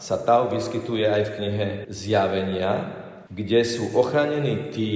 sa 0.00 0.16
tav 0.16 0.52
vyskytuje 0.52 1.04
aj 1.04 1.22
v 1.28 1.34
knihe 1.40 1.66
Zjavenia, 1.90 2.72
kde 3.28 3.60
sú 3.66 3.92
ochránení 3.98 4.70
tí, 4.70 4.92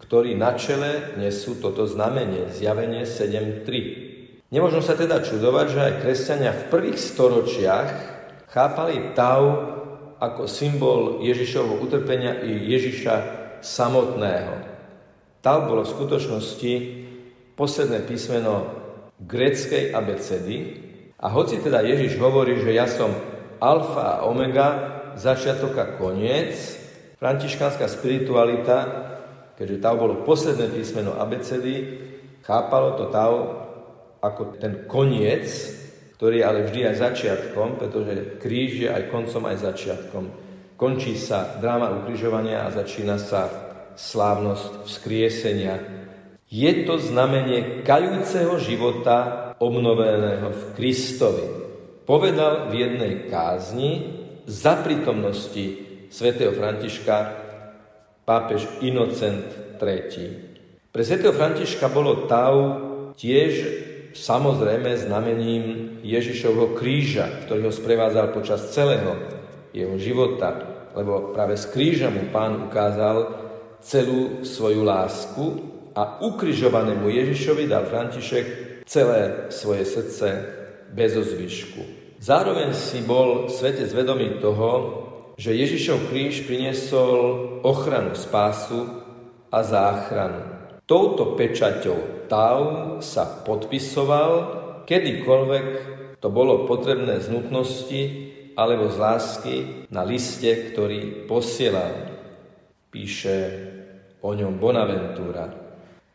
ktorí 0.00 0.34
na 0.34 0.56
čele 0.56 1.14
nesú 1.20 1.60
toto 1.60 1.84
znamenie, 1.84 2.48
Zjavenie 2.50 3.04
7.3. 3.04 4.50
Nemožno 4.50 4.82
sa 4.82 4.98
teda 4.98 5.22
čudovať, 5.22 5.66
že 5.70 5.80
aj 5.80 5.98
kresťania 6.02 6.52
v 6.56 6.66
prvých 6.72 6.98
storočiach 6.98 7.88
chápali 8.50 9.14
Tau 9.14 9.46
ako 10.18 10.50
symbol 10.50 11.22
Ježišovho 11.22 11.78
utrpenia 11.80 12.42
i 12.42 12.58
Ježiša 12.74 13.14
samotného. 13.62 14.54
Tau 15.40 15.58
bolo 15.64 15.86
v 15.86 15.94
skutočnosti 15.96 16.74
posledné 17.56 18.04
písmeno 18.04 18.68
gréckej 19.20 19.92
abecedy 19.92 20.56
a 21.16 21.28
hoci 21.32 21.60
teda 21.60 21.84
Ježiš 21.84 22.20
hovorí, 22.20 22.60
že 22.60 22.72
ja 22.76 22.88
som 22.88 23.12
alfa 23.60 24.20
a 24.20 24.28
omega, 24.28 24.68
začiatok 25.16 25.76
a 25.76 25.86
koniec, 26.00 26.56
františkánska 27.20 27.84
spiritualita, 27.88 28.78
keďže 29.60 29.84
Tau 29.84 29.96
bolo 30.00 30.24
posledné 30.24 30.72
písmeno 30.72 31.20
abecedy, 31.20 32.00
chápalo 32.40 32.96
to 32.96 33.12
Tau 33.12 33.36
ako 34.24 34.56
ten 34.56 34.88
koniec 34.88 35.76
ktorý 36.20 36.44
je 36.44 36.48
ale 36.52 36.68
vždy 36.68 36.80
aj 36.84 36.96
začiatkom, 37.00 37.80
pretože 37.80 38.36
kríž 38.44 38.84
je 38.84 38.92
aj 38.92 39.08
koncom, 39.08 39.48
aj 39.48 39.72
začiatkom. 39.72 40.24
Končí 40.76 41.16
sa 41.16 41.56
dráma 41.56 41.96
ukrižovania 41.96 42.68
a 42.68 42.76
začína 42.76 43.16
sa 43.16 43.48
slávnosť 43.96 44.84
vzkriesenia. 44.84 45.80
Je 46.44 46.84
to 46.84 47.00
znamenie 47.00 47.80
kajúceho 47.88 48.60
života 48.60 49.56
obnoveného 49.56 50.52
v 50.52 50.62
Kristovi. 50.76 51.46
Povedal 52.04 52.68
v 52.68 52.84
jednej 52.84 53.24
kázni 53.32 54.12
za 54.44 54.76
prítomnosti 54.76 55.80
svätého 56.12 56.52
Františka 56.52 57.39
pápež 58.30 58.62
Inocent 58.86 59.74
III. 59.82 60.22
Pre 60.94 61.02
svätého 61.02 61.34
Františka 61.34 61.90
bolo 61.90 62.30
Tau 62.30 62.58
tiež 63.18 63.52
samozrejme 64.14 64.94
znamením 64.94 65.98
Ježišovho 66.06 66.78
kríža, 66.78 67.26
ktorý 67.46 67.66
ho 67.66 67.72
sprevádzal 67.74 68.30
počas 68.30 68.70
celého 68.70 69.18
jeho 69.74 69.98
života, 69.98 70.54
lebo 70.94 71.34
práve 71.34 71.58
z 71.58 71.74
kríža 71.74 72.06
mu 72.06 72.30
pán 72.30 72.70
ukázal 72.70 73.34
celú 73.82 74.46
svoju 74.46 74.86
lásku 74.86 75.44
a 75.98 76.22
ukrižovanému 76.22 77.10
Ježišovi 77.10 77.66
dal 77.66 77.82
František 77.90 78.46
celé 78.86 79.50
svoje 79.50 79.82
srdce 79.82 80.28
bez 80.94 81.18
ozvyšku. 81.18 81.82
Zároveň 82.22 82.78
si 82.78 83.02
bol 83.02 83.50
svete 83.50 83.90
zvedomý 83.90 84.38
toho, 84.38 84.70
že 85.34 85.56
Ježišov 85.56 86.12
kríž 86.12 86.44
priniesol 86.44 87.49
ochranu, 87.62 88.14
spásu 88.14 88.86
a 89.50 89.60
záchranu. 89.62 90.60
Touto 90.86 91.38
pečaťou 91.38 92.26
Tau 92.30 92.98
sa 93.02 93.26
podpisoval, 93.26 94.30
kedykoľvek 94.86 95.66
to 96.22 96.28
bolo 96.30 96.66
potrebné 96.66 97.18
z 97.18 97.26
nutnosti 97.32 98.02
alebo 98.54 98.92
z 98.92 98.96
lásky 98.98 99.56
na 99.90 100.06
liste, 100.06 100.50
ktorý 100.70 101.26
posielal. 101.26 102.12
Píše 102.90 103.38
o 104.20 104.30
ňom 104.36 104.60
Bonaventura. 104.60 105.48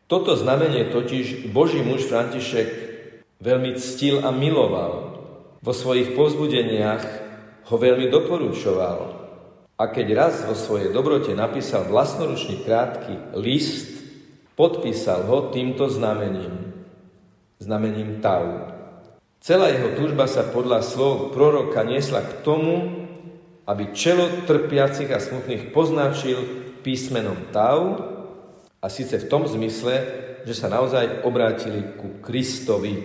Toto 0.06 0.38
znamenie 0.38 0.94
totiž 0.94 1.50
Boží 1.50 1.82
muž 1.82 2.06
František 2.06 2.68
veľmi 3.42 3.74
ctil 3.74 4.22
a 4.22 4.30
miloval. 4.30 5.18
Vo 5.58 5.72
svojich 5.74 6.14
povzbudeniach 6.14 7.02
ho 7.66 7.74
veľmi 7.74 8.06
doporučoval. 8.06 9.25
A 9.76 9.92
keď 9.92 10.06
raz 10.16 10.34
vo 10.48 10.56
svojej 10.56 10.88
dobrote 10.88 11.36
napísal 11.36 11.84
vlastnoručný 11.84 12.64
krátky 12.64 13.36
list, 13.36 13.96
Podpísal 14.56 15.28
ho 15.28 15.52
týmto 15.52 15.84
znamením, 15.92 16.72
znamením 17.60 18.24
Tau. 18.24 18.72
Celá 19.36 19.68
jeho 19.68 19.92
túžba 19.92 20.24
sa 20.24 20.48
podľa 20.48 20.80
slov 20.80 21.36
proroka 21.36 21.84
niesla 21.84 22.24
k 22.24 22.40
tomu, 22.40 23.04
aby 23.68 23.92
čelo 23.92 24.48
trpiacich 24.48 25.12
a 25.12 25.20
smutných 25.20 25.76
poznačil 25.76 26.40
písmenom 26.80 27.52
Tau, 27.52 28.16
a 28.80 28.86
síce 28.88 29.20
v 29.20 29.28
tom 29.28 29.44
zmysle, 29.44 29.94
že 30.48 30.54
sa 30.56 30.72
naozaj 30.72 31.26
obrátili 31.28 32.00
ku 32.00 32.24
Kristovi. 32.24 32.96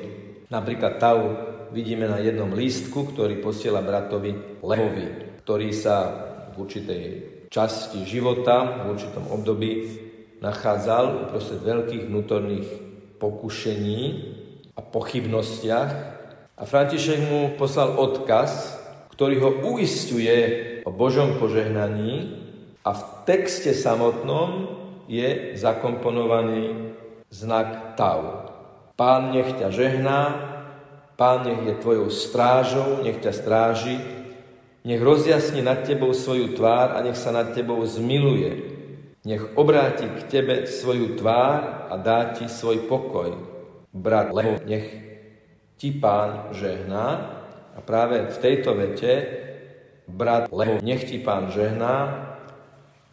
Napríklad 0.48 1.04
Tau 1.04 1.24
vidíme 1.76 2.08
na 2.08 2.24
jednom 2.24 2.56
lístku, 2.56 3.12
ktorý 3.12 3.44
posiela 3.44 3.84
bratovi 3.84 4.64
Levovi, 4.64 5.36
ktorý 5.44 5.76
sa 5.76 5.98
v 6.52 6.56
určitej 6.60 7.04
časti 7.52 8.04
života, 8.08 8.84
v 8.88 8.96
určitom 8.96 9.28
období 9.28 9.72
nachádzal 10.40 11.28
uprostred 11.28 11.62
veľkých 11.62 12.08
vnútorných 12.08 12.70
pokušení 13.20 14.02
a 14.76 14.82
pochybnostiach 14.82 15.90
a 16.58 16.64
František 16.64 17.20
mu 17.30 17.42
poslal 17.60 17.98
odkaz, 17.98 18.78
ktorý 19.14 19.36
ho 19.42 19.52
uistuje 19.74 20.38
o 20.88 20.90
Božom 20.90 21.38
požehnaní 21.38 22.42
a 22.82 22.98
v 22.98 23.02
texte 23.30 23.78
samotnom 23.78 24.80
je 25.06 25.54
zakomponovaný 25.60 26.96
znak 27.30 27.94
Tau. 28.00 28.50
Pán 28.98 29.36
nech 29.36 29.54
ťa 29.58 29.70
žehná, 29.70 30.22
Pán 31.20 31.46
nech 31.46 31.62
je 31.62 31.76
tvojou 31.78 32.10
strážou, 32.10 33.06
nech 33.06 33.22
ťa 33.22 33.30
stráži, 33.30 34.21
nech 34.82 35.02
rozjasni 35.02 35.62
nad 35.62 35.86
tebou 35.86 36.14
svoju 36.14 36.58
tvár 36.58 36.98
a 36.98 37.06
nech 37.06 37.18
sa 37.18 37.30
nad 37.30 37.54
tebou 37.54 37.82
zmiluje. 37.86 38.52
Nech 39.22 39.54
obráti 39.54 40.10
k 40.10 40.20
tebe 40.26 40.56
svoju 40.66 41.14
tvár 41.22 41.88
a 41.90 41.96
dá 42.02 42.34
ti 42.34 42.50
svoj 42.50 42.90
pokoj. 42.90 43.38
Brat, 43.94 44.34
lebo 44.34 44.58
nech 44.66 44.88
ti 45.78 45.94
pán 45.94 46.50
žehná. 46.58 47.38
A 47.78 47.80
práve 47.86 48.26
v 48.34 48.38
tejto 48.42 48.74
vete 48.74 49.14
brat, 50.10 50.50
lebo 50.50 50.82
nech 50.82 51.06
ti 51.06 51.22
pán 51.22 51.54
žehná, 51.54 52.28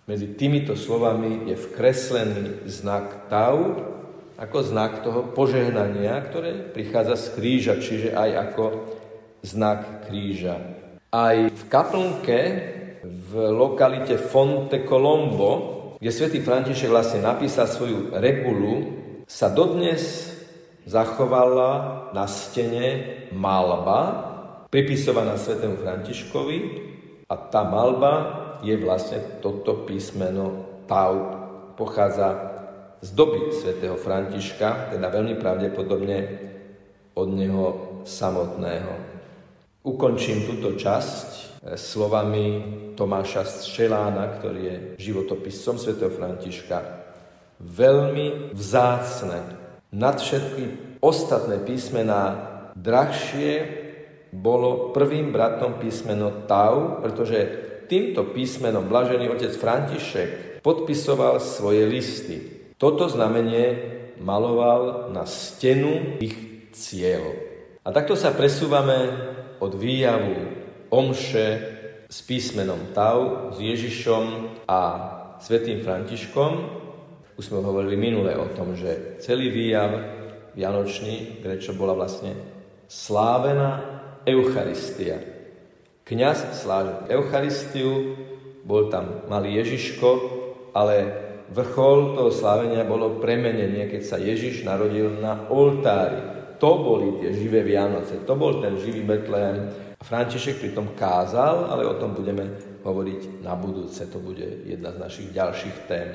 medzi 0.08 0.24
týmito 0.32 0.72
slovami 0.72 1.52
je 1.52 1.56
vkreslený 1.68 2.64
znak 2.64 3.28
tau, 3.28 3.76
ako 4.40 4.58
znak 4.64 5.04
toho 5.04 5.34
požehnania, 5.36 6.16
ktoré 6.24 6.72
prichádza 6.72 7.18
z 7.20 7.26
kríža, 7.36 7.74
čiže 7.76 8.16
aj 8.16 8.30
ako 8.48 8.64
znak 9.44 10.08
kríža. 10.08 10.77
Aj 11.08 11.40
v 11.40 11.62
kaplnke 11.72 12.40
v 13.00 13.32
lokalite 13.48 14.20
Fonte 14.20 14.84
Colombo, 14.84 15.96
kde 15.96 16.12
svätý 16.12 16.44
František 16.44 16.92
vlastne 16.92 17.24
napísal 17.24 17.64
svoju 17.64 18.12
regulu, 18.12 18.92
sa 19.24 19.48
dodnes 19.48 20.28
zachovala 20.84 22.12
na 22.12 22.28
stene 22.28 22.88
malba, 23.32 24.00
pripisovaná 24.68 25.40
svetému 25.40 25.80
Františkovi 25.80 26.58
a 27.24 27.34
tá 27.40 27.64
malba 27.64 28.12
je 28.60 28.76
vlastne 28.76 29.40
toto 29.40 29.88
písmeno 29.88 30.68
Tau. 30.84 31.16
Pochádza 31.72 32.28
z 33.00 33.16
doby 33.16 33.48
svätého 33.56 33.96
Františka, 33.96 34.92
teda 34.92 35.08
veľmi 35.08 35.40
pravdepodobne 35.40 36.18
od 37.16 37.28
neho 37.32 37.66
samotného. 38.04 39.07
Ukončím 39.86 40.42
túto 40.42 40.74
časť 40.74 41.28
eh, 41.62 41.78
slovami 41.78 42.46
Tomáša 42.98 43.46
Střelána, 43.46 44.38
ktorý 44.38 44.60
je 44.62 44.76
životopisom 44.98 45.78
svätého 45.78 46.10
Františka. 46.10 47.06
Veľmi 47.62 48.54
vzácne, 48.54 49.38
nad 49.94 50.18
všetky 50.18 50.98
ostatné 51.02 51.62
písmená 51.62 52.22
drahšie 52.74 53.54
bolo 54.34 54.90
prvým 54.92 55.32
bratom 55.32 55.80
písmeno 55.80 56.44
Tau, 56.44 57.00
pretože 57.00 57.38
týmto 57.88 58.30
písmenom 58.30 58.86
blažený 58.86 59.32
otec 59.32 59.54
František 59.56 60.60
podpisoval 60.60 61.40
svoje 61.40 61.88
listy. 61.88 62.36
Toto 62.76 63.08
znamenie 63.08 63.98
maloval 64.20 65.10
na 65.10 65.24
stenu 65.24 66.20
ich 66.20 66.36
cieľ. 66.76 67.24
A 67.82 67.88
takto 67.90 68.12
sa 68.12 68.36
presúvame 68.36 69.08
od 69.60 69.74
výjavu 69.74 70.34
omše 70.88 71.46
s 72.08 72.18
písmenom 72.24 72.96
Tau, 72.96 73.52
s 73.52 73.60
Ježišom 73.60 74.24
a 74.64 74.80
svetým 75.44 75.84
Františkom. 75.84 76.52
Už 77.38 77.52
sme 77.52 77.62
hovorili 77.62 77.94
minule 77.94 78.34
o 78.34 78.50
tom, 78.56 78.74
že 78.74 79.20
celý 79.22 79.52
výjav 79.52 80.18
Vianočný, 80.58 81.38
prečo 81.38 81.76
bola 81.76 81.94
vlastne 81.94 82.34
slávená 82.90 83.84
Eucharistia. 84.26 85.22
Kňaz 86.02 86.64
slážil 86.64 87.12
Eucharistiu, 87.12 88.16
bol 88.64 88.88
tam 88.88 89.28
malý 89.28 89.60
Ježiško, 89.60 90.08
ale 90.72 90.96
vrchol 91.52 92.16
toho 92.16 92.32
slávenia 92.32 92.84
bolo 92.84 93.20
premenenie, 93.20 93.88
keď 93.88 94.02
sa 94.04 94.16
Ježiš 94.16 94.64
narodil 94.64 95.20
na 95.20 95.48
oltári. 95.52 96.37
To 96.58 96.70
boli 96.82 97.22
tie 97.22 97.30
živé 97.34 97.62
Vianoce, 97.62 98.26
to 98.26 98.34
bol 98.34 98.58
ten 98.58 98.74
živý 98.78 99.06
Betlehem. 99.06 99.70
František 99.98 100.62
pritom 100.62 100.94
kázal, 100.94 101.70
ale 101.70 101.86
o 101.86 101.98
tom 101.98 102.14
budeme 102.14 102.54
hovoriť 102.82 103.42
na 103.42 103.54
budúce. 103.58 104.06
To 104.10 104.18
bude 104.18 104.66
jedna 104.66 104.94
z 104.94 104.98
našich 104.98 105.28
ďalších 105.34 105.76
tém. 105.90 106.08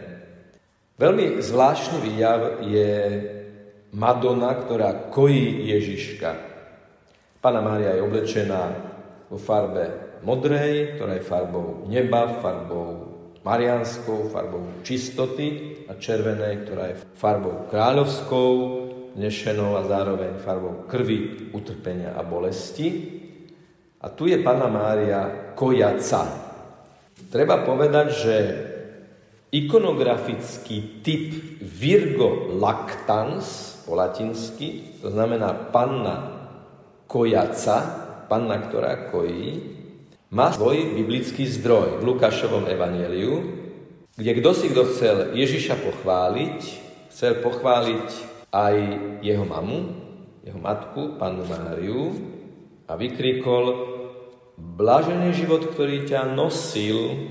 Veľmi 1.00 1.44
zvláštny 1.44 1.98
výjav 2.00 2.64
je 2.64 2.92
Madonna, 3.96 4.56
ktorá 4.56 5.12
kojí 5.12 5.68
Ježiška. 5.68 6.32
Pana 7.44 7.60
Mária 7.60 8.00
je 8.00 8.06
oblečená 8.08 8.64
vo 9.28 9.36
farbe 9.36 10.20
modrej, 10.24 10.96
ktorá 10.96 11.20
je 11.20 11.28
farbou 11.28 11.84
neba, 11.92 12.40
farbou 12.40 13.14
marianskou, 13.44 14.32
farbou 14.32 14.64
čistoty 14.88 15.76
a 15.92 16.00
červenej, 16.00 16.64
ktorá 16.64 16.96
je 16.96 17.02
farbou 17.20 17.68
kráľovskou, 17.68 18.52
nešenou 19.16 19.78
a 19.78 19.86
zároveň 19.86 20.42
farbou 20.42 20.86
krvi, 20.90 21.52
utrpenia 21.54 22.18
a 22.18 22.22
bolesti. 22.26 23.22
A 24.04 24.12
tu 24.12 24.28
je 24.28 24.42
Pana 24.42 24.68
Mária 24.68 25.54
kojaca. 25.56 26.28
Treba 27.30 27.64
povedať, 27.64 28.08
že 28.12 28.36
ikonografický 29.54 31.02
typ 31.06 31.32
Virgo 31.62 32.58
lactans 32.58 33.80
po 33.86 33.96
latinsky, 33.96 35.00
to 35.00 35.14
znamená 35.14 35.54
panna 35.72 36.50
kojaca, 37.06 37.78
panna, 38.26 38.58
ktorá 38.66 39.14
kojí, 39.14 39.62
má 40.34 40.50
svoj 40.50 40.98
biblický 40.98 41.46
zdroj 41.46 42.02
v 42.02 42.08
Lukášovom 42.10 42.66
evaneliu, 42.66 43.62
kde 44.18 44.32
kto 44.42 44.50
si 44.58 44.66
kto 44.74 44.90
chcel 44.90 45.18
Ježiša 45.38 45.78
pochváliť, 45.78 46.60
chcel 47.14 47.38
pochváliť 47.46 48.33
aj 48.54 48.76
jeho 49.26 49.44
mamu, 49.50 49.80
jeho 50.46 50.60
matku, 50.62 51.18
pannu 51.18 51.44
Máriu 51.50 52.14
a 52.86 52.94
vykrikol 52.94 53.90
Blažený 54.54 55.34
život, 55.34 55.66
ktorý 55.74 56.06
ťa 56.06 56.30
nosil, 56.38 57.26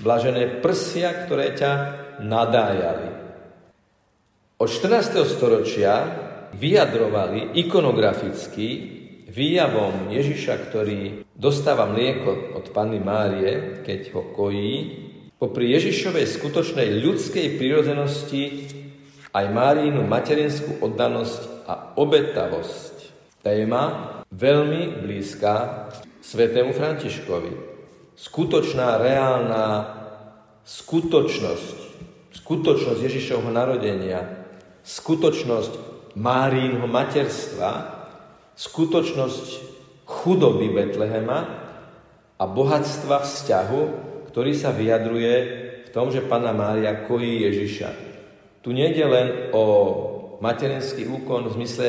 blažené 0.00 0.64
prsia, 0.64 1.12
ktoré 1.12 1.52
ťa 1.52 1.72
nadájali. 2.24 3.12
Od 4.56 4.64
14. 4.64 5.20
storočia 5.28 6.00
vyjadrovali 6.56 7.60
ikonograficky 7.60 8.96
výjavom 9.28 10.08
Ježiša, 10.08 10.54
ktorý 10.72 11.28
dostáva 11.36 11.84
mlieko 11.84 12.56
od 12.56 12.72
Panny 12.72 13.04
Márie, 13.04 13.84
keď 13.84 14.16
ho 14.16 14.32
kojí, 14.32 15.04
popri 15.36 15.76
Ježišovej 15.76 16.24
skutočnej 16.24 16.88
ľudskej 17.04 17.60
prírodzenosti 17.60 18.42
aj 19.36 19.52
Márínu 19.52 20.00
materinskú 20.08 20.80
oddanosť 20.80 21.68
a 21.68 21.92
obetavosť. 22.00 23.12
Téma 23.44 24.16
veľmi 24.32 25.04
blízka 25.04 25.86
svetému 26.24 26.72
Františkovi. 26.72 27.52
Skutočná, 28.16 28.96
reálna 28.96 29.64
skutočnosť, 30.64 31.76
skutočnosť 32.32 33.00
Ježišovho 33.04 33.52
narodenia, 33.52 34.24
skutočnosť 34.80 35.84
Márínho 36.16 36.88
materstva, 36.88 37.92
skutočnosť 38.56 39.46
chudoby 40.08 40.72
Betlehema 40.72 41.38
a 42.40 42.44
bohatstva 42.48 43.20
vzťahu, 43.20 43.82
ktorý 44.32 44.52
sa 44.56 44.72
vyjadruje 44.72 45.34
v 45.84 45.88
tom, 45.92 46.08
že 46.08 46.24
Pana 46.24 46.56
Mária 46.56 47.04
kojí 47.04 47.44
Ježiša. 47.44 48.05
Tu 48.66 48.74
nejde 48.74 49.06
len 49.06 49.54
o 49.54 49.62
materinský 50.42 51.06
úkon 51.06 51.46
v 51.46 51.54
zmysle 51.54 51.88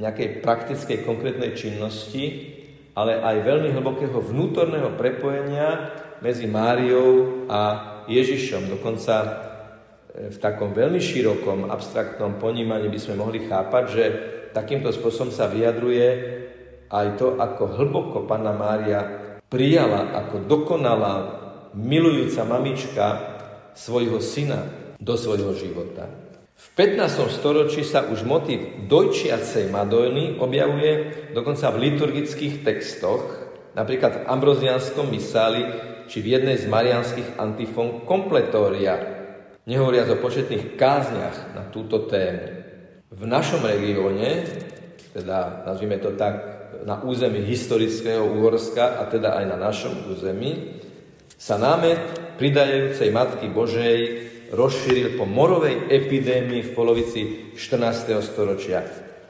nejakej 0.00 0.40
praktickej 0.40 1.04
konkrétnej 1.04 1.52
činnosti, 1.52 2.56
ale 2.96 3.20
aj 3.20 3.44
veľmi 3.44 3.76
hlbokého 3.76 4.24
vnútorného 4.24 4.96
prepojenia 4.96 5.92
medzi 6.24 6.48
Máriou 6.48 7.44
a 7.52 7.60
Ježišom. 8.08 8.72
Dokonca 8.72 9.14
e, 9.20 9.28
v 10.32 10.38
takom 10.40 10.72
veľmi 10.72 10.96
širokom, 10.96 11.68
abstraktnom 11.68 12.40
ponímaní 12.40 12.88
by 12.88 12.96
sme 12.96 13.20
mohli 13.20 13.44
chápať, 13.44 13.84
že 13.92 14.04
takýmto 14.56 14.88
spôsobom 14.96 15.28
sa 15.28 15.44
vyjadruje 15.44 16.08
aj 16.88 17.20
to, 17.20 17.36
ako 17.36 17.76
hlboko 17.76 18.24
Panna 18.24 18.56
Mária 18.56 19.04
prijala 19.52 20.24
ako 20.24 20.48
dokonalá, 20.48 21.16
milujúca 21.76 22.48
mamička 22.48 23.06
svojho 23.76 24.24
syna 24.24 24.85
do 25.00 25.14
svojho 25.16 25.52
života. 25.56 26.08
V 26.56 26.66
15. 26.72 27.36
storočí 27.36 27.84
sa 27.84 28.08
už 28.08 28.24
motiv 28.24 28.88
dojčiacej 28.88 29.68
Madojny 29.68 30.40
objavuje 30.40 30.92
dokonca 31.36 31.68
v 31.68 31.92
liturgických 31.92 32.64
textoch, 32.64 33.22
napríklad 33.76 34.24
v 34.24 34.26
ambrozianskom 34.28 35.12
misáli 35.12 35.68
či 36.08 36.24
v 36.24 36.40
jednej 36.40 36.56
z 36.56 36.64
marianských 36.64 37.36
antifón 37.36 38.08
kompletória, 38.08 38.96
nehovoriac 39.68 40.16
o 40.16 40.22
početných 40.22 40.80
kázniach 40.80 41.52
na 41.52 41.68
túto 41.68 42.08
tému. 42.08 42.64
V 43.12 43.22
našom 43.28 43.60
regióne, 43.60 44.48
teda 45.12 45.66
nazvime 45.68 46.00
to 46.00 46.16
tak, 46.16 46.56
na 46.88 47.04
území 47.04 47.44
historického 47.44 48.24
Uhorska 48.24 49.00
a 49.00 49.08
teda 49.12 49.36
aj 49.36 49.44
na 49.44 49.56
našom 49.60 50.08
území, 50.08 50.80
sa 51.36 51.60
námet 51.60 52.00
pridajajúcej 52.40 53.12
Matky 53.12 53.48
Božej 53.52 54.00
rozšíril 54.52 55.18
po 55.18 55.24
morovej 55.24 55.90
epidémii 55.90 56.62
v 56.62 56.74
polovici 56.74 57.20
14. 57.54 58.14
storočia. 58.22 58.82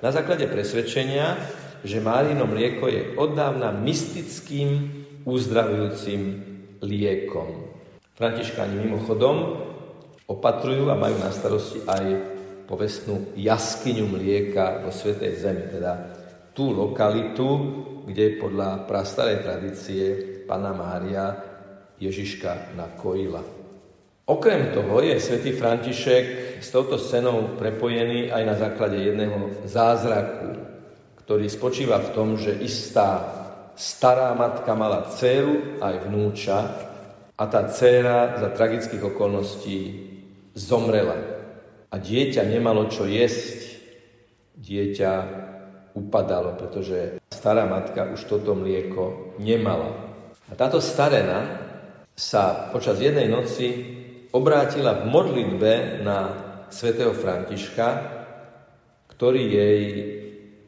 Na 0.05 0.13
základe 0.13 0.45
presvedčenia, 0.51 1.37
že 1.81 2.03
Márino 2.03 2.45
mlieko 2.45 2.91
je 2.91 3.17
oddávna 3.17 3.73
mystickým 3.73 4.91
uzdravujúcim 5.25 6.21
liekom. 6.85 7.49
Františkáni 8.17 8.81
mimochodom 8.85 9.37
opatrujú 10.27 10.91
a 10.91 10.99
majú 10.99 11.17
na 11.21 11.31
starosti 11.31 11.85
aj 11.87 12.05
povestnú 12.67 13.33
jaskyňu 13.39 14.07
mlieka 14.11 14.83
vo 14.83 14.91
Svetej 14.91 15.33
Zemi, 15.39 15.65
teda 15.71 15.93
tú 16.51 16.75
lokalitu, 16.75 17.49
kde 18.09 18.41
podľa 18.43 18.89
prastarej 18.91 19.47
tradície 19.47 20.05
Pana 20.47 20.75
Mária 20.75 21.37
Ježiška 21.99 22.75
nakojila. 22.75 23.56
Okrem 24.27 24.75
toho 24.75 24.99
je 25.07 25.23
svätý 25.23 25.55
František 25.55 26.59
s 26.59 26.75
touto 26.75 26.99
scénou 26.99 27.55
prepojený 27.55 28.35
aj 28.35 28.43
na 28.43 28.59
základe 28.59 28.99
jedného 28.99 29.62
zázraku, 29.62 30.51
ktorý 31.23 31.47
spočíva 31.47 32.03
v 32.03 32.11
tom, 32.11 32.29
že 32.35 32.59
istá 32.59 33.23
stará 33.79 34.35
matka 34.35 34.75
mala 34.75 35.07
dceru 35.15 35.79
aj 35.79 36.11
vnúča 36.11 36.59
a 37.39 37.45
tá 37.47 37.71
dcéra 37.71 38.43
za 38.43 38.51
tragických 38.51 39.15
okolností 39.15 39.79
zomrela. 40.59 41.15
A 41.93 41.95
dieťa 41.95 42.51
nemalo 42.51 42.91
čo 42.91 43.07
jesť. 43.07 43.79
Dieťa 44.59 45.12
upadalo, 45.95 46.59
pretože 46.59 47.23
stará 47.31 47.62
matka 47.62 48.11
už 48.11 48.27
toto 48.27 48.59
mlieko 48.59 49.39
nemala. 49.39 50.19
A 50.51 50.59
táto 50.59 50.83
starena 50.83 51.62
sa 52.19 52.75
počas 52.75 52.99
jednej 52.99 53.31
noci 53.31 53.96
obrátila 54.37 54.92
v 55.01 55.09
modlitbe 55.09 56.05
na 56.05 56.18
svätého 56.68 57.16
Františka, 57.16 57.88
ktorý 59.09 59.42
jej 59.49 59.83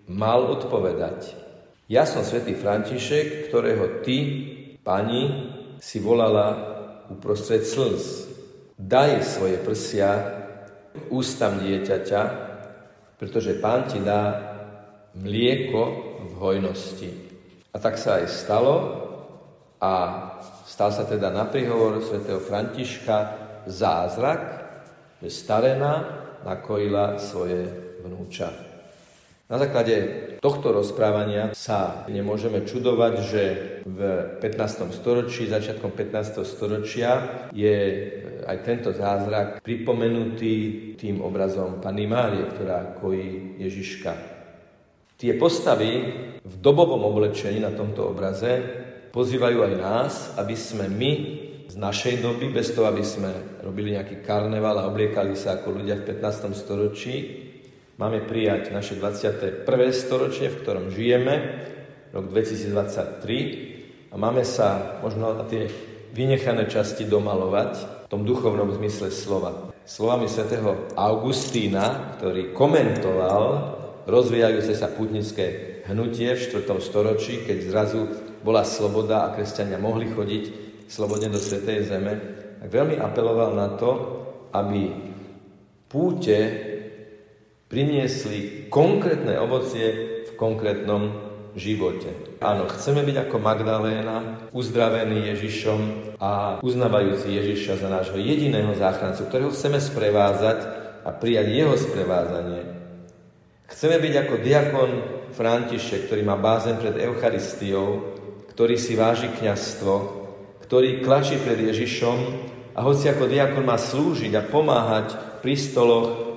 mal 0.08 0.48
odpovedať. 0.56 1.36
Ja 1.84 2.08
som 2.08 2.24
svätý 2.24 2.56
František, 2.56 3.52
ktorého 3.52 4.00
ty, 4.00 4.18
pani, 4.80 5.52
si 5.76 6.00
volala 6.00 6.48
uprostred 7.12 7.68
slz. 7.68 8.24
Daj 8.80 9.20
svoje 9.20 9.60
prsia 9.60 10.16
ústam 11.12 11.60
dieťaťa, 11.60 12.22
pretože 13.20 13.60
pán 13.60 13.84
ti 13.84 14.00
dá 14.00 14.48
mlieko 15.12 15.82
v 16.24 16.32
hojnosti. 16.40 17.10
A 17.72 17.76
tak 17.76 18.00
sa 18.00 18.22
aj 18.22 18.32
stalo 18.32 18.74
a 19.76 19.92
stal 20.64 20.88
sa 20.88 21.04
teda 21.04 21.28
na 21.28 21.44
príhovor 21.44 22.00
svätého 22.00 22.40
Františka 22.40 23.47
zázrak, 23.66 24.40
že 25.18 25.32
starena 25.32 26.06
nakojila 26.46 27.18
svoje 27.18 27.66
vnúča. 28.06 28.68
Na 29.48 29.56
základe 29.56 29.96
tohto 30.44 30.76
rozprávania 30.76 31.56
sa 31.56 32.04
nemôžeme 32.04 32.68
čudovať, 32.68 33.14
že 33.24 33.42
v 33.88 34.00
15. 34.44 34.92
storočí, 34.92 35.48
začiatkom 35.48 35.88
15. 35.96 36.44
storočia 36.44 37.48
je 37.56 37.76
aj 38.44 38.56
tento 38.60 38.92
zázrak 38.92 39.64
pripomenutý 39.64 40.92
tým 41.00 41.24
obrazom 41.24 41.80
Panny 41.80 42.04
Márie, 42.04 42.44
ktorá 42.44 42.92
kojí 43.00 43.56
Ježiška. 43.56 44.12
Tie 45.16 45.32
postavy 45.40 45.92
v 46.44 46.54
dobovom 46.60 47.08
oblečení 47.08 47.64
na 47.64 47.72
tomto 47.72 48.04
obraze 48.04 48.60
pozývajú 49.16 49.64
aj 49.64 49.74
nás, 49.80 50.12
aby 50.36 50.54
sme 50.54 50.92
my 50.92 51.12
z 51.68 51.76
našej 51.76 52.24
doby, 52.24 52.48
bez 52.48 52.72
toho, 52.72 52.88
aby 52.88 53.04
sme 53.04 53.60
robili 53.60 53.92
nejaký 53.94 54.24
karneval 54.24 54.80
a 54.80 54.88
obliekali 54.88 55.36
sa 55.36 55.60
ako 55.60 55.78
ľudia 55.78 56.00
v 56.00 56.16
15. 56.16 56.56
storočí, 56.56 57.16
Máme 57.98 58.22
prijať 58.22 58.70
naše 58.70 58.94
21. 58.94 59.66
storočie, 59.90 60.54
v 60.54 60.62
ktorom 60.62 60.94
žijeme, 60.94 61.34
rok 62.14 62.30
2023 62.30 64.14
a 64.14 64.16
máme 64.16 64.46
sa 64.46 65.02
možno 65.02 65.34
na 65.34 65.42
tie 65.42 65.66
vynechané 66.14 66.70
časti 66.70 67.10
domalovať 67.10 68.06
v 68.06 68.10
tom 68.14 68.22
duchovnom 68.22 68.70
zmysle 68.70 69.10
slova. 69.10 69.74
Slovami 69.82 70.30
svätého 70.30 70.86
Augustína, 70.94 72.14
ktorý 72.14 72.54
komentoval 72.54 73.42
rozvíjajúce 74.06 74.78
sa 74.78 74.94
putnické 74.94 75.82
hnutie 75.90 76.38
v 76.38 76.42
4. 76.54 76.70
storočí, 76.78 77.42
keď 77.42 77.58
zrazu 77.66 78.06
bola 78.46 78.62
sloboda 78.62 79.26
a 79.26 79.34
kresťania 79.34 79.82
mohli 79.82 80.06
chodiť 80.06 80.67
slobodne 80.88 81.28
do 81.28 81.38
Svetej 81.38 81.86
Zeme, 81.86 82.12
tak 82.58 82.68
veľmi 82.72 82.98
apeloval 82.98 83.54
na 83.54 83.68
to, 83.78 83.90
aby 84.56 84.90
púte 85.86 86.36
priniesli 87.68 88.66
konkrétne 88.72 89.36
ovocie 89.38 89.86
v 90.26 90.30
konkrétnom 90.34 91.28
živote. 91.54 92.40
Áno, 92.40 92.70
chceme 92.70 93.04
byť 93.04 93.16
ako 93.28 93.36
Magdaléna, 93.38 94.48
uzdravení 94.56 95.28
Ježišom 95.34 95.80
a 96.16 96.62
uznávajúci 96.64 97.34
Ježiša 97.34 97.84
za 97.84 97.88
nášho 97.92 98.16
jediného 98.16 98.72
záchrancu, 98.72 99.28
ktorého 99.28 99.52
chceme 99.52 99.78
sprevázať 99.78 100.58
a 101.04 101.10
prijať 101.12 101.46
jeho 101.52 101.74
sprevázanie. 101.76 102.62
Chceme 103.68 104.00
byť 104.00 104.14
ako 104.16 104.34
diakon 104.40 104.90
František, 105.36 106.08
ktorý 106.08 106.24
má 106.24 106.40
bázen 106.40 106.80
pred 106.80 106.96
Eucharistiou, 106.96 108.16
ktorý 108.56 108.80
si 108.80 108.96
váži 108.96 109.28
kňastvo, 109.28 110.17
ktorý 110.68 111.00
klačí 111.00 111.40
pred 111.40 111.56
Ježišom 111.64 112.18
a 112.76 112.84
hoci 112.84 113.08
ako 113.08 113.24
diakon 113.24 113.64
má 113.64 113.80
slúžiť 113.80 114.36
a 114.36 114.44
pomáhať 114.44 115.40
pri 115.40 115.56
stoloch 115.56 116.28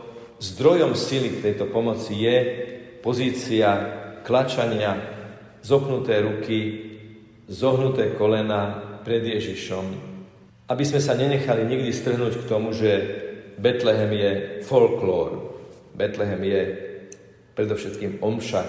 Zdrojom 0.42 0.98
sily 0.98 1.38
tejto 1.38 1.70
pomoci 1.70 2.18
je 2.18 2.38
pozícia 3.06 3.70
klačania, 4.26 4.98
zoknuté 5.62 6.18
ruky, 6.18 6.60
zohnuté 7.46 8.18
kolena 8.18 8.74
pred 9.06 9.22
Ježišom, 9.22 9.86
aby 10.66 10.84
sme 10.88 10.98
sa 10.98 11.14
nenechali 11.14 11.62
nikdy 11.68 11.94
strhnúť 11.94 12.42
k 12.42 12.48
tomu, 12.50 12.74
že 12.74 12.90
Betlehem 13.62 14.10
je 14.10 14.32
folklór. 14.66 15.62
Betlehem 15.94 16.42
je 16.42 16.62
predovšetkým 17.54 18.18
omša, 18.26 18.64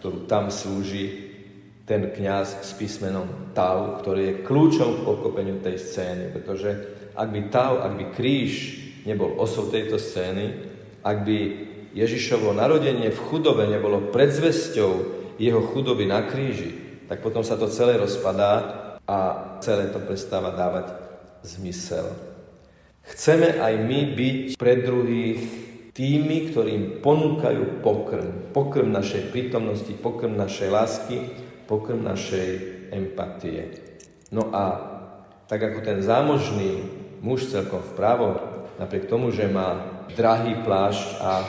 ktorú 0.00 0.24
tam 0.24 0.48
slúži 0.48 1.27
ten 1.88 2.12
kňaz 2.12 2.68
s 2.68 2.76
písmenom 2.76 3.56
Tau, 3.56 3.98
ktorý 4.04 4.22
je 4.22 4.38
kľúčom 4.44 4.90
k 5.00 5.04
pochopeniu 5.08 5.56
tej 5.64 5.80
scény, 5.80 6.30
pretože 6.36 6.70
ak 7.16 7.28
by 7.32 7.40
Tau, 7.48 7.80
ak 7.80 7.92
by 7.96 8.04
kríž 8.12 8.52
nebol 9.08 9.40
osou 9.40 9.72
tejto 9.72 9.96
scény, 9.96 10.68
ak 11.00 11.24
by 11.24 11.38
Ježišovo 11.96 12.52
narodenie 12.52 13.08
v 13.08 13.24
chudobe 13.32 13.64
nebolo 13.64 14.12
predzvesťou 14.12 14.92
jeho 15.40 15.60
chudoby 15.72 16.04
na 16.04 16.28
kríži, 16.28 17.02
tak 17.08 17.24
potom 17.24 17.40
sa 17.40 17.56
to 17.56 17.72
celé 17.72 17.96
rozpadá 17.96 18.54
a 19.08 19.18
celé 19.64 19.88
to 19.88 19.96
prestáva 20.04 20.52
dávať 20.52 20.92
zmysel. 21.40 22.12
Chceme 23.08 23.56
aj 23.56 23.74
my 23.88 24.00
byť 24.12 24.60
pre 24.60 24.84
druhých 24.84 25.40
tými, 25.96 26.52
ktorým 26.52 27.00
ponúkajú 27.00 27.80
pokrm. 27.80 28.52
Pokrm 28.52 28.92
našej 28.92 29.32
prítomnosti, 29.32 29.90
pokrm 29.96 30.36
našej 30.36 30.68
lásky, 30.68 31.47
pokrm 31.68 32.00
našej 32.00 32.48
empatie. 32.90 33.76
No 34.32 34.48
a 34.50 34.64
tak 35.44 35.60
ako 35.60 35.84
ten 35.84 36.00
zámožný 36.00 36.80
muž 37.20 37.52
celkom 37.52 37.84
vpravo, 37.92 38.40
napriek 38.80 39.04
tomu, 39.06 39.28
že 39.28 39.48
má 39.48 39.84
drahý 40.16 40.64
plášť 40.64 41.08
a 41.20 41.32
e, 41.40 41.46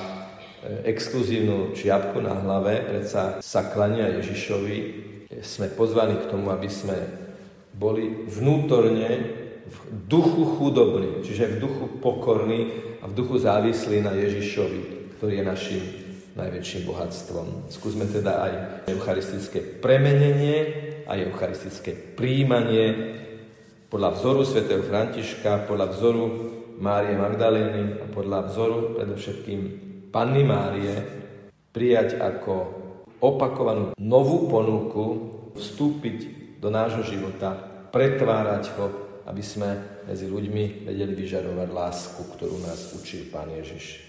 exkluzívnu 0.92 1.72
čiapku 1.72 2.20
na 2.20 2.36
hlave, 2.36 2.84
predsa 2.84 3.40
sa 3.40 3.62
klania 3.72 4.12
Ježišovi, 4.20 4.78
sme 5.40 5.72
pozvaní 5.72 6.20
k 6.20 6.30
tomu, 6.32 6.52
aby 6.52 6.68
sme 6.68 6.98
boli 7.76 8.28
vnútorne 8.28 9.10
v 9.70 9.78
duchu 10.10 10.58
chudobní, 10.58 11.22
čiže 11.24 11.56
v 11.56 11.60
duchu 11.62 11.86
pokorní 12.02 12.60
a 13.00 13.08
v 13.08 13.14
duchu 13.14 13.38
závislí 13.38 14.02
na 14.02 14.12
Ježišovi, 14.18 14.82
ktorý 15.16 15.34
je 15.40 15.46
našim 15.46 15.84
najväčším 16.36 16.84
bohatstvom. 16.86 17.72
Skúsme 17.74 18.06
teda 18.10 18.34
aj 18.46 18.54
eucharistické 18.92 19.82
premenenie 19.82 20.58
a 21.10 21.18
eucharistické 21.18 21.94
príjmanie 21.94 23.18
podľa 23.90 24.22
vzoru 24.22 24.42
svätého 24.46 24.86
Františka, 24.86 25.66
podľa 25.66 25.88
vzoru 25.98 26.24
Márie 26.78 27.18
Magdalény 27.18 28.02
a 28.02 28.06
podľa 28.08 28.54
vzoru 28.54 28.94
predovšetkým 28.94 29.62
Panny 30.14 30.46
Márie 30.46 30.96
prijať 31.74 32.22
ako 32.22 32.54
opakovanú 33.20 33.98
novú 34.00 34.48
ponuku, 34.48 35.06
vstúpiť 35.58 36.18
do 36.62 36.70
nášho 36.72 37.04
života, 37.04 37.52
pretvárať 37.90 38.64
ho, 38.80 38.86
aby 39.28 39.44
sme 39.44 40.02
medzi 40.08 40.26
ľuďmi 40.26 40.88
vedeli 40.88 41.14
vyžarovať 41.14 41.70
lásku, 41.70 42.22
ktorú 42.38 42.58
nás 42.64 42.96
učí 42.96 43.28
Pán 43.30 43.52
Ježiš. 43.54 44.09